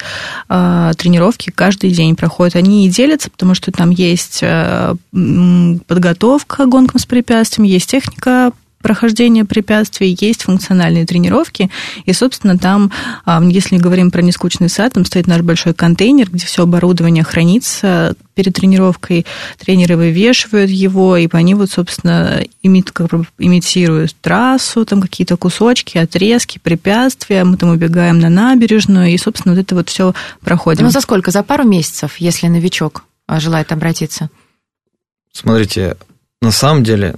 [0.47, 2.55] а, тренировки каждый день проходят.
[2.55, 8.53] Они и делятся, потому что там есть а, подготовка к гонкам с препятствиями, есть техника
[8.81, 11.69] прохождения препятствий, есть функциональные тренировки,
[12.05, 12.91] и, собственно, там,
[13.25, 18.15] а, если говорим про нескучный сад, там стоит наш большой контейнер, где все оборудование хранится
[18.35, 19.25] перед тренировкой,
[19.57, 27.57] тренеры вывешивают его, и они вот, собственно, имитируют трассу, там какие-то кусочки, отрезки, препятствия, мы
[27.57, 30.85] там убегаем на набережную, и, собственно, вот это вот все проходим.
[30.85, 31.31] Ну, за сколько?
[31.31, 34.29] За пару месяцев, если новичок а, желает обратиться?
[35.33, 35.97] Смотрите,
[36.41, 37.15] на самом деле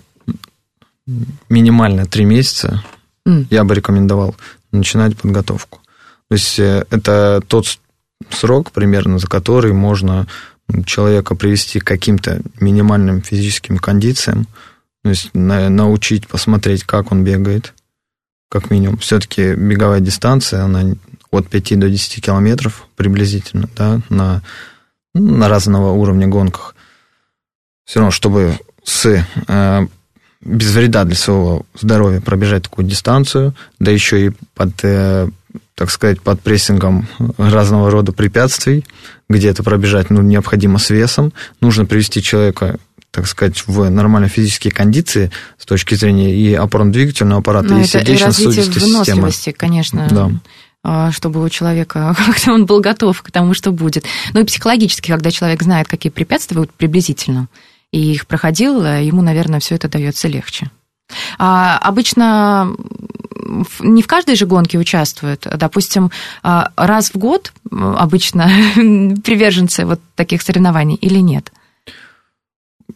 [1.50, 2.84] минимально три месяца
[3.28, 3.48] mm.
[3.50, 4.36] я бы рекомендовал
[4.72, 5.80] начинать подготовку.
[6.30, 7.80] То есть э, это тот
[8.30, 10.28] срок примерно, за который можно
[10.86, 14.48] человека привести к каким-то минимальным физическим кондициям,
[15.04, 17.74] то есть научить посмотреть, как он бегает,
[18.50, 18.98] как минимум.
[19.00, 20.96] Все-таки беговая дистанция, она
[21.32, 24.44] от 5 до 10 километров приблизительно, да, на,
[25.14, 26.76] на разного уровня гонках.
[27.86, 29.06] Все равно, чтобы с
[29.48, 29.88] э,
[30.44, 35.30] без вреда для своего здоровья пробежать такую дистанцию, да еще и под, э,
[35.76, 38.86] так сказать, под прессингом разного рода препятствий,
[39.30, 42.78] где это пробежать ну, необходимо с весом, нужно привести человека
[43.12, 48.82] так сказать, в нормальной физические кондиции с точки зрения и опорно-двигательного аппарата, Но и сердечно-сосудистой
[48.82, 49.30] системы.
[49.58, 50.08] конечно.
[50.10, 50.32] Да
[50.84, 54.06] а, чтобы у человека как-то он был готов к тому, что будет.
[54.34, 57.48] Ну и психологически, когда человек знает, какие препятствия приблизительно,
[57.92, 60.70] и их проходил, э, ему, наверное, все это дается легче.
[61.38, 62.74] А обычно
[63.80, 65.46] не в каждой же гонке участвуют.
[65.58, 71.52] Допустим, а, раз в год обычно приверженцы вот таких соревнований или нет?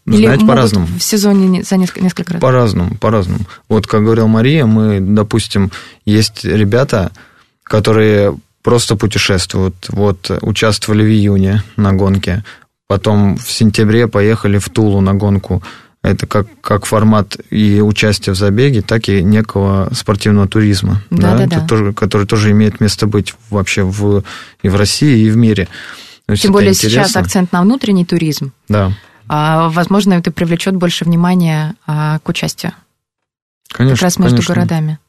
[0.06, 0.86] Или Знаете, по-разному.
[0.86, 2.42] В сезоне за несколько, несколько раз?
[2.42, 3.46] По-разному, по-разному.
[3.68, 5.72] Вот, как говорила Мария, мы, допустим,
[6.06, 7.12] есть ребята,
[7.64, 9.88] которые просто путешествуют.
[9.90, 12.44] Вот, участвовали в июне на гонке.
[12.88, 15.64] Потом в сентябре поехали в Тулу на гонку.
[16.04, 21.48] Это как, как формат и участия в забеге, так и некого спортивного туризма, да, да,
[21.48, 21.68] да.
[21.68, 24.24] Тоже, который тоже имеет место быть вообще в,
[24.62, 25.68] и в России, и в мире.
[26.40, 27.06] Тем более интересно.
[27.06, 28.52] сейчас акцент на внутренний туризм.
[28.70, 28.92] Да.
[29.28, 32.74] А, возможно, это привлечет больше внимания а, к участию.
[33.72, 33.96] Конечно.
[33.96, 34.54] Как раз между конечно.
[34.54, 35.00] городами.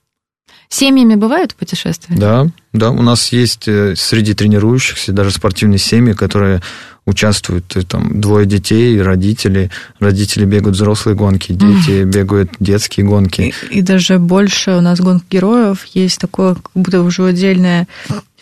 [0.69, 2.17] Семьями бывают путешествия?
[2.17, 2.91] Да, да.
[2.91, 6.61] У нас есть э, среди тренирующихся даже спортивные семьи, которые
[7.07, 12.05] участвуют там двое детей, родители, родители бегают взрослые гонки, дети mm.
[12.05, 13.55] бегают детские гонки.
[13.71, 17.87] И, и даже больше у нас гонок героев есть такое, как будто уже отдельное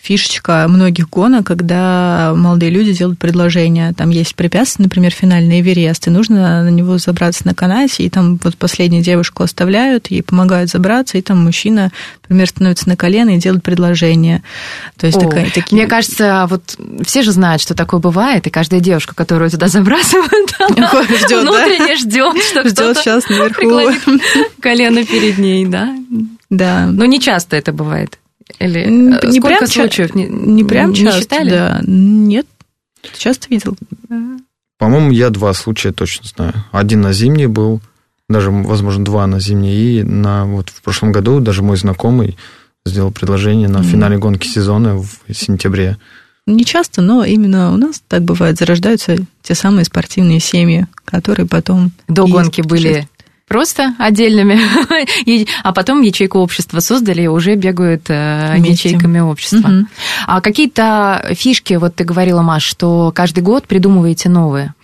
[0.05, 3.95] фишечка многих гонок, когда молодые люди делают предложение.
[3.95, 8.39] Там есть препятствие, например, финальный Эверест, и нужно на него забраться на канате, и там
[8.45, 11.91] вот последнюю девушку оставляют, ей помогают забраться, и там мужчина,
[12.23, 14.43] например, становится на колено и делает предложение.
[14.99, 15.75] То есть О, такая, такие...
[15.75, 20.51] Мне кажется, вот все же знают, что такое бывает, и каждая девушка, которую туда забрасывают,
[21.25, 23.91] ждет, внутренне ждет, что кто-то сейчас наверху
[24.61, 25.97] колено перед ней, да?
[26.51, 26.87] Да.
[26.87, 28.19] Но не часто это бывает.
[28.59, 30.15] Или э, не сколько прям случаев?
[30.15, 31.51] Не, не прям не часто, считали?
[31.51, 31.81] Да.
[31.87, 32.47] Нет,
[33.17, 33.77] часто видел.
[34.79, 36.55] По-моему, я два случая точно знаю.
[36.73, 37.81] Один на зимний был,
[38.29, 42.37] даже, возможно, два на зимний, и на, вот в прошлом году даже мой знакомый
[42.85, 45.97] сделал предложение на финале гонки сезона в сентябре.
[46.47, 48.59] Не часто, но именно у нас так бывает.
[48.59, 51.93] Зарождаются те самые спортивные семьи, которые потом...
[52.07, 53.09] До гонки были
[53.47, 54.59] просто отдельными,
[55.63, 58.89] а потом ячейку общества создали и уже бегают э, Вместе.
[58.89, 59.69] ячейками общества.
[59.69, 59.87] Угу.
[60.27, 64.75] А какие-то фишки, вот ты говорила, Маш, что каждый год придумываете новые.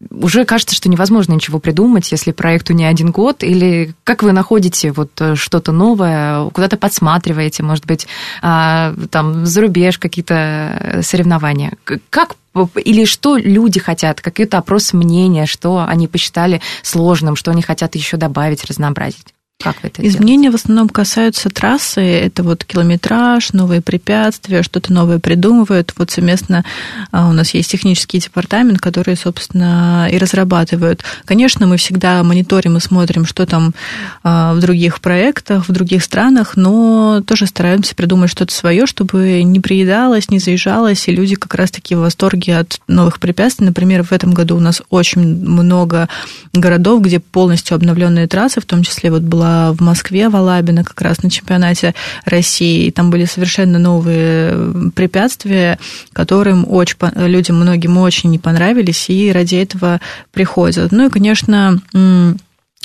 [0.00, 4.32] Э, уже кажется, что невозможно ничего придумать, если проекту не один год, или как вы
[4.32, 8.06] находите вот э, что-то новое, куда-то подсматриваете, может быть,
[8.42, 11.72] а, там, за рубеж какие-то соревнования.
[12.10, 12.36] Как
[12.84, 18.16] или что люди хотят, какой-то опрос мнения, что они посчитали сложным, что они хотят еще
[18.16, 19.34] добавить, разнообразить?
[19.60, 22.00] Как вы это Изменения в основном касаются трассы.
[22.00, 25.92] Это вот километраж, новые препятствия, что-то новое придумывают.
[25.96, 26.64] Вот совместно
[27.10, 31.02] а, у нас есть технический департамент, который, собственно, и разрабатывают.
[31.24, 33.74] Конечно, мы всегда мониторим и смотрим, что там
[34.22, 39.58] а, в других проектах, в других странах, но тоже стараемся придумать что-то свое, чтобы не
[39.58, 43.66] приедалось, не заезжалось, и люди как раз-таки в восторге от новых препятствий.
[43.66, 46.08] Например, в этом году у нас очень много
[46.52, 51.00] городов, где полностью обновленные трассы, в том числе вот была в Москве, в Алабино, как
[51.00, 51.94] раз на чемпионате
[52.24, 52.86] России.
[52.86, 55.78] И там были совершенно новые препятствия,
[56.12, 60.00] которым очень, людям многим очень не понравились, и ради этого
[60.32, 60.92] приходят.
[60.92, 61.80] Ну и, конечно,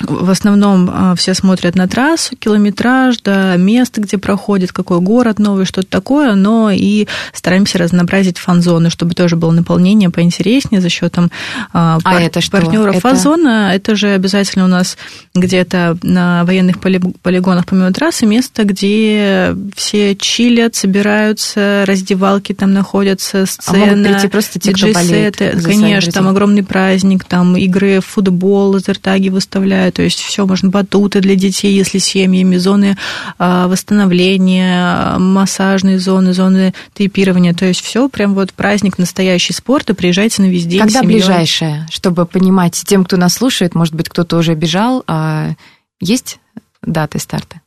[0.02, 5.66] в основном а, все смотрят на трассу, километраж, да, место, где проходит, какой город новый,
[5.66, 11.30] что-то такое, но и стараемся разнообразить фан-зоны, чтобы тоже было наполнение поинтереснее за счетом
[11.72, 12.50] а, а пар- это что?
[12.50, 12.96] партнеров.
[12.96, 13.00] Это...
[13.00, 14.98] Фан-зона это же обязательно у нас
[15.32, 23.84] где-то на военных полигонах помимо трассы место, где все чилят, собираются, раздевалки там находятся, сцена,
[23.84, 28.72] а могут прийти просто те, кто болеет Конечно, там огромный праздник, там игры в футбол,
[28.72, 32.96] лазертаги выставляют то есть все можно батуты для детей, если семьями, зоны
[33.38, 40.42] а, восстановления, массажные зоны, зоны тейпирования, то есть все прям вот праздник настоящий спорта, приезжайте
[40.42, 40.80] на весь день.
[40.80, 45.52] Когда ближайшее, чтобы понимать тем, кто нас слушает, может быть, кто-то уже бежал, а
[46.00, 46.38] есть
[46.82, 47.60] даты старта?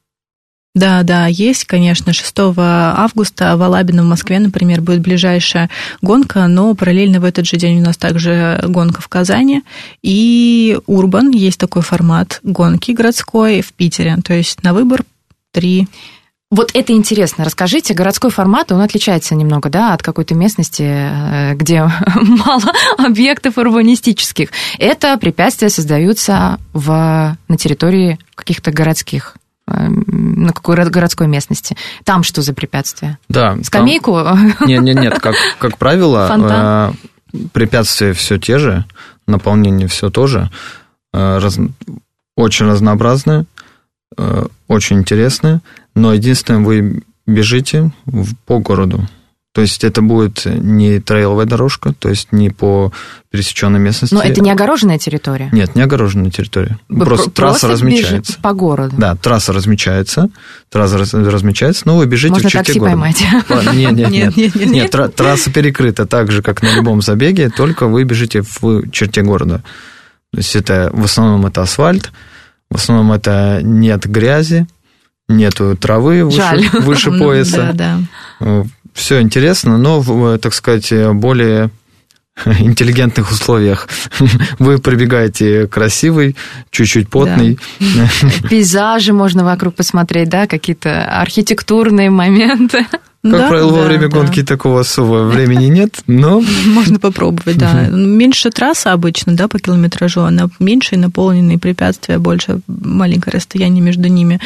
[0.77, 2.13] Да, да, есть, конечно.
[2.13, 5.71] 6 августа в Алабино в Москве, например, будет ближайшая
[6.03, 9.63] гонка, но параллельно в этот же день у нас также гонка в Казани.
[10.03, 14.17] И Урбан, есть такой формат гонки городской в Питере.
[14.23, 15.03] То есть на выбор
[15.51, 15.87] три
[16.51, 17.43] вот это интересно.
[17.43, 21.81] Расскажите, городской формат, он отличается немного, да, от какой-то местности, э, где
[22.15, 24.49] мало объектов урбанистических.
[24.77, 29.36] Это препятствия создаются в, на территории каких-то городских
[29.67, 31.75] на какой городской местности.
[32.03, 33.19] Там что за препятствия?
[33.29, 33.57] Да.
[33.63, 34.17] Скамейку?
[34.65, 35.19] Нет, нет, нет.
[35.19, 36.95] Как, как правило, Фонтан?
[37.33, 38.85] Э, препятствия все те же,
[39.27, 40.49] наполнение все тоже,
[41.13, 41.59] э, раз...
[42.35, 43.45] очень разнообразное,
[44.17, 45.61] э, очень интересное,
[45.95, 47.91] но единственное, вы бежите
[48.45, 49.05] по городу.
[49.57, 52.93] То есть это будет не трейловая дорожка, то есть не по
[53.31, 54.13] пересеченной местности.
[54.13, 55.49] Но это не огороженная территория?
[55.51, 56.77] Нет, не огороженная территория.
[56.89, 58.37] Вы просто, просто трасса размечается.
[58.39, 58.95] по городу?
[58.99, 60.29] Да, трасса размечается,
[60.69, 62.97] трасса размечается, но вы бежите Можно в черте такси города.
[62.97, 63.25] поймать?
[63.73, 64.37] Нет, нет, нет.
[64.37, 65.15] нет, нет, нет.
[65.15, 69.63] трасса перекрыта так же, как на любом забеге, только вы бежите в черте города.
[70.33, 72.11] То есть это в основном это асфальт,
[72.69, 74.67] в основном это нет грязи,
[75.27, 77.71] нету травы выше, выше пояса.
[77.73, 77.99] Да,
[78.39, 78.63] да
[78.93, 81.69] все интересно, но, в, так сказать, более
[82.45, 83.87] интеллигентных условиях.
[84.59, 86.35] Вы пробегаете красивый,
[86.69, 87.59] чуть-чуть потный.
[87.79, 88.09] Да.
[88.49, 92.85] Пейзажи можно вокруг посмотреть, да, какие-то архитектурные моменты.
[93.31, 94.17] Как да, правило, да, во время да.
[94.17, 96.41] гонки такого особого времени нет, но...
[96.65, 97.87] Можно попробовать, да.
[97.89, 104.07] Меньше трасса обычно, да, по километражу, она меньше и наполненные препятствия, больше маленькое расстояние между
[104.07, 104.39] ними.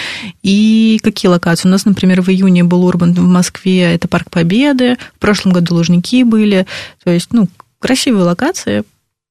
[0.44, 1.68] И какие локации?
[1.68, 5.76] У нас, например, в июне был Урбан в Москве, это Парк Победы, в прошлом году
[5.76, 6.66] Лужники были,
[7.04, 7.48] то есть, ну,
[7.80, 8.84] красивые локации,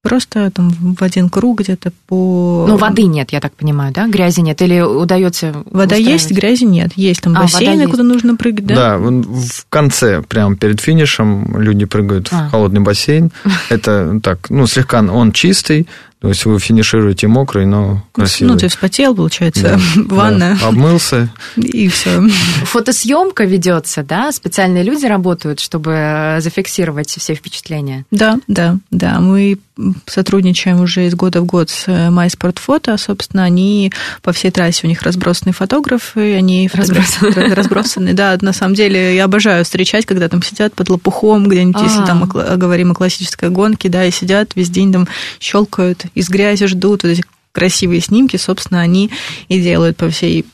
[0.03, 2.65] Просто там в один круг где-то по...
[2.67, 4.09] Ну, воды нет, я так понимаю, да?
[4.09, 4.63] Грязи нет?
[4.63, 6.93] Или удается Вода есть, грязи нет.
[6.97, 8.75] Есть там а, бассейны, куда нужно прыгать, да?
[8.75, 12.49] Да, в конце, прямо перед финишем, люди прыгают а.
[12.49, 13.31] в холодный бассейн.
[13.69, 15.87] Это так, ну, слегка он чистый,
[16.21, 18.53] то есть вы финишируете мокрый, но красивый.
[18.53, 20.59] Ну, ты вспотел, получается, да, ванна.
[20.61, 21.31] Да, обмылся.
[21.57, 22.21] И все.
[22.65, 24.31] Фотосъемка ведется, да?
[24.31, 28.05] Специальные люди работают, чтобы зафиксировать все впечатления.
[28.11, 29.19] Да, да, да.
[29.19, 29.59] Мы
[30.07, 32.99] сотрудничаем уже из года в год с MySportPhoto.
[32.99, 33.91] Собственно, они
[34.21, 37.55] по всей трассе, у них разбросаны фотографы, они разбросаны.
[37.55, 38.15] разбросаны.
[38.21, 42.25] Да, на самом деле я обожаю встречать, когда там сидят под лопухом, где-нибудь, если там
[42.25, 45.09] говорим о классической гонке, да, и сидят весь день там
[45.39, 49.11] щелкают из грязи ждут, вот эти красивые снимки, собственно, они
[49.49, 50.45] и делают по всей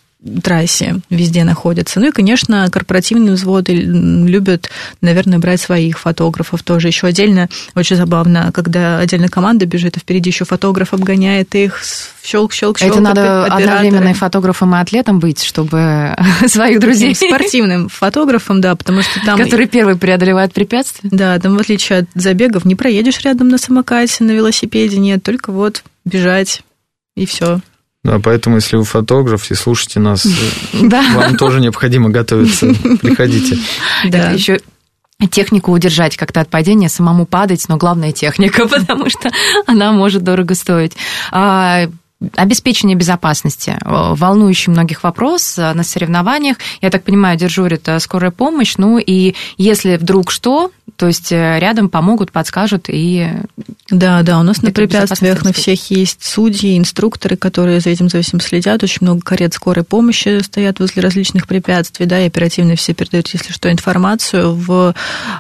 [0.43, 2.01] трассе везде находятся.
[2.01, 6.89] Ну и, конечно, корпоративные взводы любят, наверное, брать своих фотографов тоже.
[6.89, 11.81] Еще отдельно, очень забавно, когда отдельная команда бежит, а впереди еще фотограф обгоняет их,
[12.25, 12.93] щелк, щелк, щелк.
[12.93, 17.15] Это надо одновременно и фотографом, и атлетом быть, чтобы своих друзей...
[17.15, 19.39] Спортивным фотографом, да, потому что там...
[19.39, 21.11] Который первый преодолевает препятствия.
[21.13, 25.53] Да, там в отличие от забегов не проедешь рядом на самокате, на велосипеде, нет, только
[25.53, 26.63] вот бежать
[27.17, 27.61] и все.
[28.07, 30.25] Да, поэтому, если вы фотограф и слушаете нас,
[30.73, 32.69] вам тоже необходимо готовиться.
[33.03, 33.59] Приходите.
[34.05, 34.31] Да.
[34.31, 34.61] Еще
[35.31, 39.31] технику удержать как-то от падения, самому падать, но главное техника, потому что
[39.67, 40.93] она может дорого стоить.
[41.33, 41.89] А
[42.37, 43.77] обеспечение безопасности.
[43.85, 46.57] Волнующий многих вопрос э, на соревнованиях.
[46.81, 48.75] Я так понимаю, дежурит э, скорая помощь.
[48.79, 53.29] Ну и если вдруг что, то есть рядом помогут, подскажут и...
[53.91, 58.23] Да, да, у нас на препятствиях на всех есть судьи, инструкторы, которые за этим за
[58.23, 58.83] всем следят.
[58.83, 63.53] Очень много карет скорой помощи стоят возле различных препятствий, да, и оперативно все передают, если
[63.53, 64.55] что, информацию.
[64.55, 64.95] В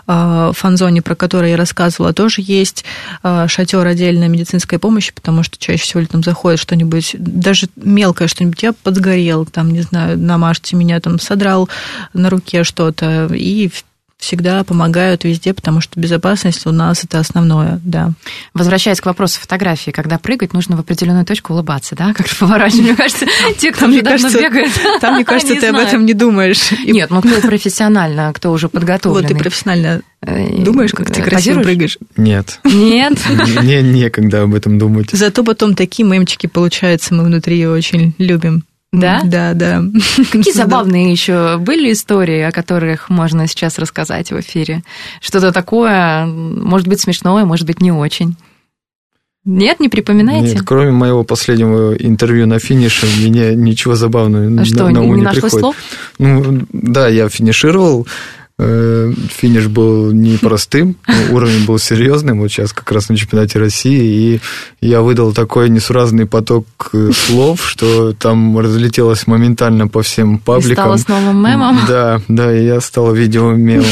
[0.06, 2.84] фан-зоне, про которую я рассказывала, тоже есть
[3.22, 8.72] шатер отдельной медицинской помощи, потому что чаще всего там заходят что-нибудь, даже мелкое что-нибудь, я
[8.72, 11.68] подгорел, там, не знаю, намажьте меня, там, содрал
[12.12, 13.70] на руке что-то, и
[14.18, 18.12] всегда помогают везде, потому что безопасность у нас это основное, да.
[18.54, 22.82] Возвращаясь к вопросу фотографии, когда прыгать, нужно в определенную точку улыбаться, да, как-то поворачивать.
[22.82, 23.26] Мне кажется,
[23.58, 26.70] те, кто мне кажется, бегает, Там, мне кажется, ты об этом не думаешь.
[26.86, 29.22] Нет, ну кто профессионально, кто уже подготовлен.
[29.22, 31.98] Вот ты профессионально э, Думаешь, как ты красиво прыгаешь?
[32.16, 32.60] Нет.
[32.64, 33.18] Нет?
[33.28, 35.10] Мне некогда об этом думать.
[35.12, 38.64] Зато потом такие мемчики получаются, мы внутри очень любим.
[38.92, 39.20] Да?
[39.24, 39.82] Да, да.
[40.32, 44.82] Какие забавные еще были истории, о которых можно сейчас рассказать в эфире?
[45.20, 48.36] Что-то такое, может быть, смешное, может быть, не очень.
[49.44, 50.54] Нет, не припоминаете?
[50.54, 55.20] Нет, кроме моего последнего интервью на финише, мне ничего забавного а что, на, ум не,
[55.20, 55.60] не, приходит.
[55.60, 55.76] Слов?
[56.18, 58.08] Ну, да, я финишировал,
[58.58, 60.96] финиш был непростым,
[61.30, 64.40] уровень был серьезным, вот сейчас как раз на чемпионате России, и
[64.80, 70.94] я выдал такой несуразный поток э, слов, что там разлетелось моментально по всем пабликам.
[70.94, 71.80] И стало новым мемом?
[71.86, 73.86] Да, да, и я стал видеомемом.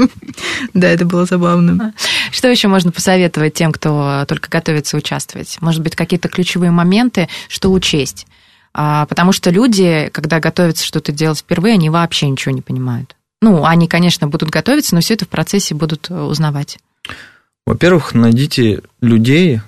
[0.74, 1.92] Да, это было забавно.
[2.30, 5.58] Что еще можно посоветовать тем, кто только готовится участвовать?
[5.60, 8.26] Может быть, какие-то ключевые моменты, что учесть?
[8.72, 13.16] А, потому что люди, когда готовятся что-то делать впервые, они вообще ничего не понимают.
[13.42, 16.78] Ну, они, конечно, будут готовиться, но все это в процессе будут э, узнавать.
[17.66, 19.60] Во-первых, найдите людей,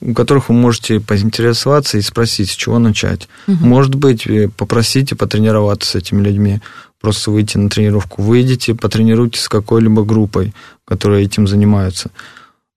[0.00, 3.28] у которых вы можете поинтересоваться и спросить, с чего начать.
[3.46, 3.64] Угу.
[3.64, 4.26] Может быть,
[4.56, 6.60] попросите потренироваться с этими людьми,
[7.00, 8.22] просто выйти на тренировку.
[8.22, 10.54] Выйдите, потренируйтесь с какой-либо группой,
[10.84, 12.10] которая этим занимается.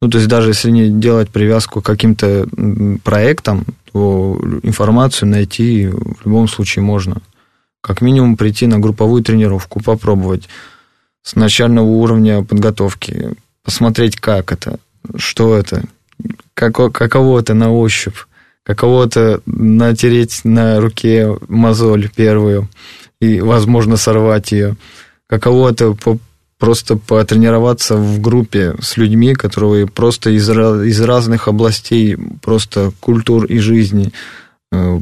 [0.01, 2.47] Ну, то есть даже если не делать привязку к каким-то
[3.03, 7.21] проектам, то информацию найти в любом случае можно
[7.81, 10.47] как минимум прийти на групповую тренировку, попробовать
[11.23, 14.79] с начального уровня подготовки, посмотреть, как это,
[15.15, 15.83] что это,
[16.53, 18.17] как, каково это на ощупь,
[18.63, 22.69] каково это натереть на руке мозоль первую
[23.19, 24.77] и, возможно, сорвать ее,
[25.27, 26.17] каково это по,
[26.57, 33.59] просто потренироваться в группе с людьми, которые просто из, из разных областей, просто культур и
[33.59, 34.11] жизни,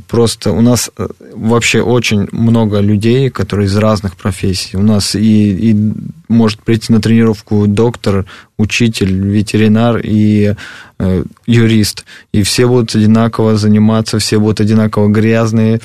[0.07, 4.77] просто у нас э, вообще очень много людей, которые из разных профессий.
[4.77, 5.93] У нас и, и
[6.27, 8.25] может прийти на тренировку доктор,
[8.57, 10.55] учитель, ветеринар и
[10.99, 12.05] э, юрист.
[12.31, 15.81] И все будут одинаково заниматься, все будут одинаково грязные,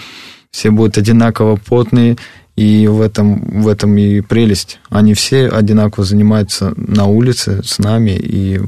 [0.51, 2.16] все будут одинаково потные.
[2.57, 4.81] И в этом, в этом и прелесть.
[4.91, 8.61] Они все одинаково занимаются на улице с нами, и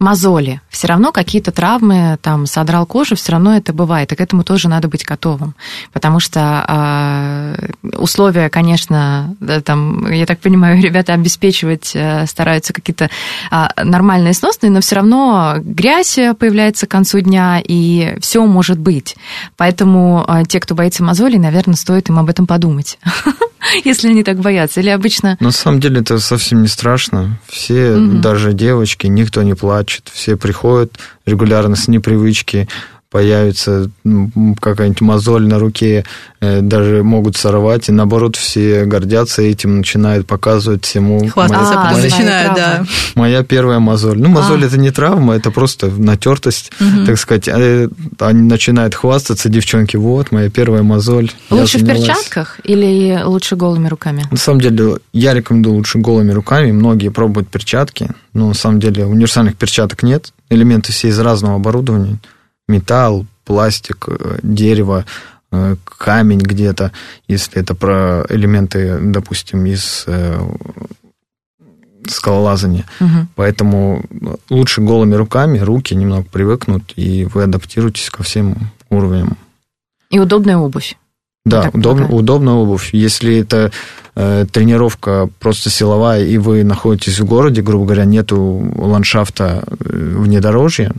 [0.00, 4.42] мозоли, все равно какие-то травмы, там, содрал кожу, все равно это бывает, и к этому
[4.42, 5.54] тоже надо быть готовым,
[5.92, 13.10] потому что э, условия, конечно, да, там, я так понимаю, ребята обеспечивать э, стараются какие-то
[13.50, 19.16] э, нормальные, сносные, но все равно грязь появляется к концу дня, и все может быть,
[19.58, 22.98] поэтому э, те, кто боится мозолей, наверное, стоит им об этом подумать.
[23.84, 24.80] если они так боятся?
[24.80, 25.36] Или обычно...
[25.40, 27.38] На самом деле это совсем не страшно.
[27.48, 28.18] Все, угу.
[28.18, 29.89] даже девочки, никто не плачет.
[30.12, 32.68] Все приходят регулярно с непривычки
[33.10, 33.90] появится
[34.60, 36.04] какая-нибудь мозоль на руке,
[36.40, 41.26] э, даже могут сорвать, и наоборот все гордятся этим, начинают показывать всему.
[41.28, 42.84] Хвастаться моя, моя, начинают, да.
[43.16, 44.18] Моя первая мозоль.
[44.20, 44.66] Ну, мозоль а.
[44.68, 47.04] это не травма, это просто натертость, угу.
[47.04, 47.48] так сказать.
[47.48, 47.88] Э,
[48.20, 51.32] они начинают хвастаться, девчонки, вот, моя первая мозоль.
[51.50, 54.24] Лучше в перчатках или лучше голыми руками?
[54.30, 56.70] На самом деле, я рекомендую лучше голыми руками.
[56.70, 60.32] Многие пробуют перчатки, но на самом деле универсальных перчаток нет.
[60.48, 62.18] Элементы все из разного оборудования
[62.70, 65.04] металл, пластик, э, дерево,
[65.52, 66.92] э, камень где-то,
[67.28, 70.40] если это про элементы, допустим, из э,
[72.08, 72.84] скалолазания.
[73.00, 73.26] Угу.
[73.34, 74.04] Поэтому
[74.48, 79.36] лучше голыми руками, руки немного привыкнут, и вы адаптируетесь ко всем уровням.
[80.10, 80.96] И удобная обувь.
[81.44, 82.90] Да, удобно, удобная обувь.
[82.92, 83.72] Если это
[84.14, 90.92] э, тренировка просто силовая, и вы находитесь в городе, грубо говоря, нету ландшафта внедорожья,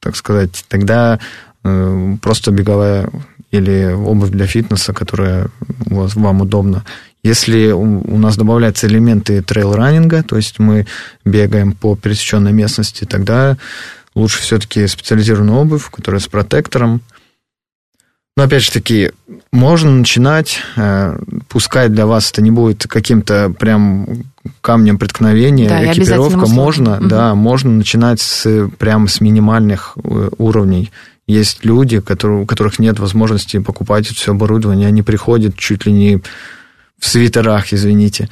[0.00, 1.18] так сказать, тогда
[1.64, 3.08] э, просто беговая
[3.50, 5.48] или обувь для фитнеса, которая
[5.90, 6.84] у вас, вам удобна.
[7.22, 10.86] Если у нас добавляются элементы трейл-раннинга, то есть мы
[11.24, 13.56] бегаем по пересеченной местности, тогда
[14.14, 17.02] лучше все-таки специализированную обувь, которая с протектором.
[18.38, 19.10] Но опять же таки,
[19.50, 21.18] можно начинать, э,
[21.48, 24.06] пускай для вас это не будет каким-то прям
[24.60, 27.08] камнем преткновения, Да, экипировка, можно, Мгм.
[27.08, 30.92] да, можно начинать с, прям с минимальных э, уровней.
[31.26, 36.22] Есть люди, которые, у которых нет возможности покупать все оборудование, они приходят чуть ли не
[36.96, 38.28] в свитерах, извините.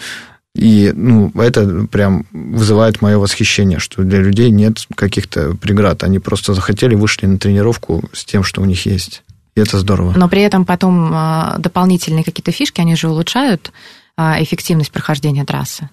[0.55, 6.05] И ну, это прям вызывает мое восхищение, что для людей нет каких-то преград.
[6.05, 9.25] Они просто захотели, вышли на тренировку с тем, что у них есть.
[9.57, 10.13] И это здорово.
[10.15, 13.73] Но при этом потом а, дополнительные какие-то фишки, они же улучшают
[14.17, 15.89] а, эффективность прохождения трассы.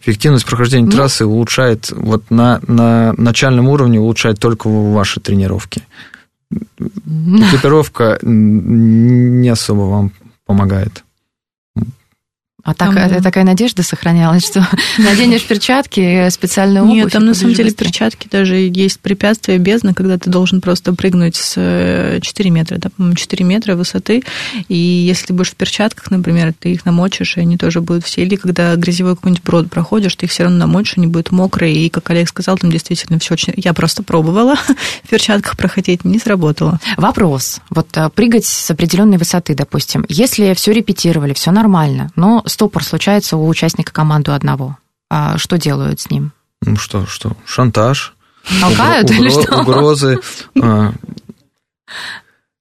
[0.00, 0.92] Эффективность прохождения Ну.
[0.92, 5.82] трассы улучшает, вот на, на начальном уровне улучшает только ваши тренировки.
[6.50, 10.12] Экипировка не особо вам
[10.46, 11.04] помогает.
[12.68, 14.60] А так, Там- это такая надежда сохранялась, что
[14.98, 16.96] наденешь перчатки, специальную обувь.
[16.96, 21.36] Нет, там на самом деле перчатки даже есть препятствия бездны, когда ты должен просто прыгнуть
[21.36, 24.22] с э, 4 метра, да, по-моему, 4 метра высоты,
[24.68, 28.22] и если ты будешь в перчатках, например, ты их намочишь, и они тоже будут все,
[28.22, 31.88] или когда грязевой какой-нибудь брод проходишь, ты их все равно намочишь, они будут мокрые, и,
[31.88, 33.54] как Олег сказал, там действительно все очень...
[33.56, 34.56] Я просто пробовала
[35.04, 36.80] в перчатках проходить, не сработало.
[36.98, 37.60] Вопрос.
[37.70, 40.04] Вот прыгать с определенной высоты, допустим.
[40.10, 44.76] Если все репетировали, все нормально, но стопор случается у участника команды одного,
[45.08, 46.32] а что делают с ним?
[46.62, 48.14] Ну что, что, шантаж,
[48.60, 49.60] Толкают угро- или что?
[49.60, 50.18] угрозы.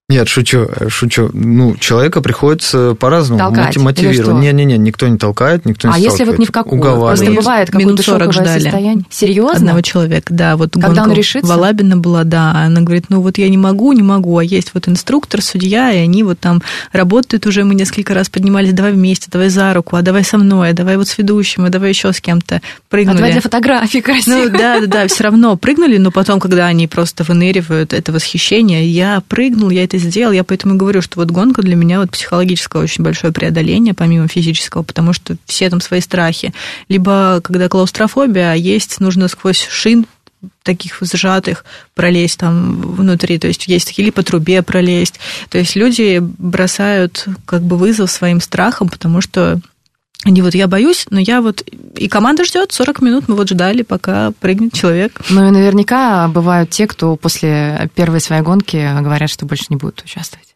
[0.10, 0.14] а.
[0.14, 1.30] Нет, шучу, шучу.
[1.34, 4.42] Ну, человека приходится по-разному мотивировать.
[4.42, 6.82] Не-не-не, никто не толкает, никто не А если вот не в какую?
[6.82, 7.02] какую?
[7.08, 7.38] Просто Уговаривает.
[7.40, 8.64] бывает какое-то 40 шоковое ждали.
[8.64, 9.06] состояние.
[9.10, 9.58] Серьезно?
[9.58, 11.48] Одного человека, да, вот Когда он решится?
[11.48, 14.72] в Алабино была, да, она говорит, ну вот я не могу, не могу, а есть
[14.74, 16.62] вот инструктор, судья, и они вот там
[16.94, 20.70] работают уже, мы несколько раз поднимались, давай вместе, давай за руку, а давай со мной,
[20.70, 22.56] а давай вот с ведущим, а давай еще с кем-то.
[22.58, 23.18] А Прыгнули.
[23.18, 24.36] давай для фотографий красиво.
[24.46, 28.88] Ну да, да, да, все равно прыгнули, но потом, когда они просто выныривают, это восхищение.
[28.88, 32.12] Я прыгнул, я это сделал, я поэтому и говорю, что вот гонка для меня вот
[32.12, 36.54] психологическое очень большое преодоление, помимо физического, потому что все там свои страхи.
[36.90, 40.06] Либо когда клаустрофобия, есть, нужно сквозь шин
[40.64, 45.20] таких сжатых пролезть там внутри, то есть есть такие, или по трубе пролезть.
[45.50, 49.60] То есть люди бросают как бы вызов своим страхам, потому что
[50.28, 51.62] они вот, я боюсь, но я вот...
[51.62, 55.22] И команда ждет 40 минут, мы вот ждали, пока прыгнет человек.
[55.30, 60.02] Ну и наверняка бывают те, кто после первой своей гонки говорят, что больше не будут
[60.02, 60.54] участвовать.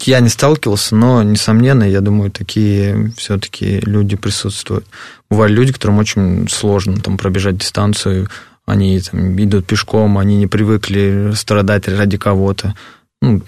[0.00, 4.86] Я не сталкивался, но, несомненно, я думаю, такие все-таки люди присутствуют.
[5.30, 8.28] Бывают люди, которым очень сложно там, пробежать дистанцию,
[8.66, 12.74] они там, идут пешком, они не привыкли страдать ради кого-то.
[13.20, 13.40] Ну,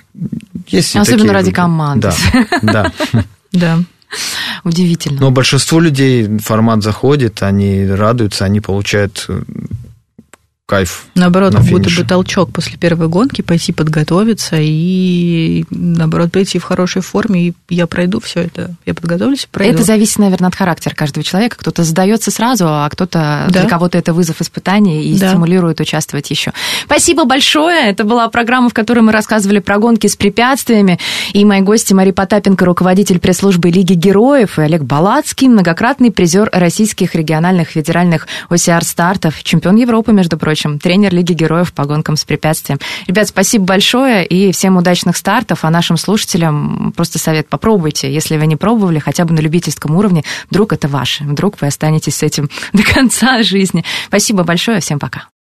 [0.69, 2.13] есть Особенно такие ради команды.
[2.63, 3.25] Да, да.
[3.55, 3.79] Да.
[4.65, 5.21] Удивительно.
[5.21, 9.29] Но большинству людей формат заходит, они радуются, они получают
[10.67, 11.07] кайф.
[11.15, 17.03] Наоборот, на будто бы толчок после первой гонки, пойти подготовиться и, наоборот, прийти в хорошей
[17.03, 18.75] форме, и я пройду все это.
[18.87, 19.75] Я подготовлюсь и пройду.
[19.75, 21.57] Это зависит, наверное, от характера каждого человека.
[21.59, 23.61] Кто-то сдается сразу, а кто-то Да.
[23.61, 25.31] для кого-то это вызов испытаний и Да.
[25.31, 26.53] стимулирует участвовать еще.
[26.87, 27.91] Спасибо большое.
[27.91, 30.99] Это была программа, в которой мы рассказывали про гонки с препятствиями.
[31.35, 37.15] И мои гости Мария Потапенко, руководитель пресс-службы Лиги героев, и Олег Балацкий, многократный призер российских
[37.15, 42.79] региональных федеральных ОСР-стартов, чемпион Европы, между прочим, тренер Лиги героев по гонкам с препятствием.
[43.09, 45.65] Ребят, спасибо большое и всем удачных стартов.
[45.65, 48.13] А нашим слушателям просто совет попробуйте.
[48.13, 51.25] Если вы не пробовали, хотя бы на любительском уровне, вдруг это ваше.
[51.25, 53.85] Вдруг вы останетесь с этим до конца жизни.
[54.07, 54.79] Спасибо большое.
[54.79, 55.34] Всем пока.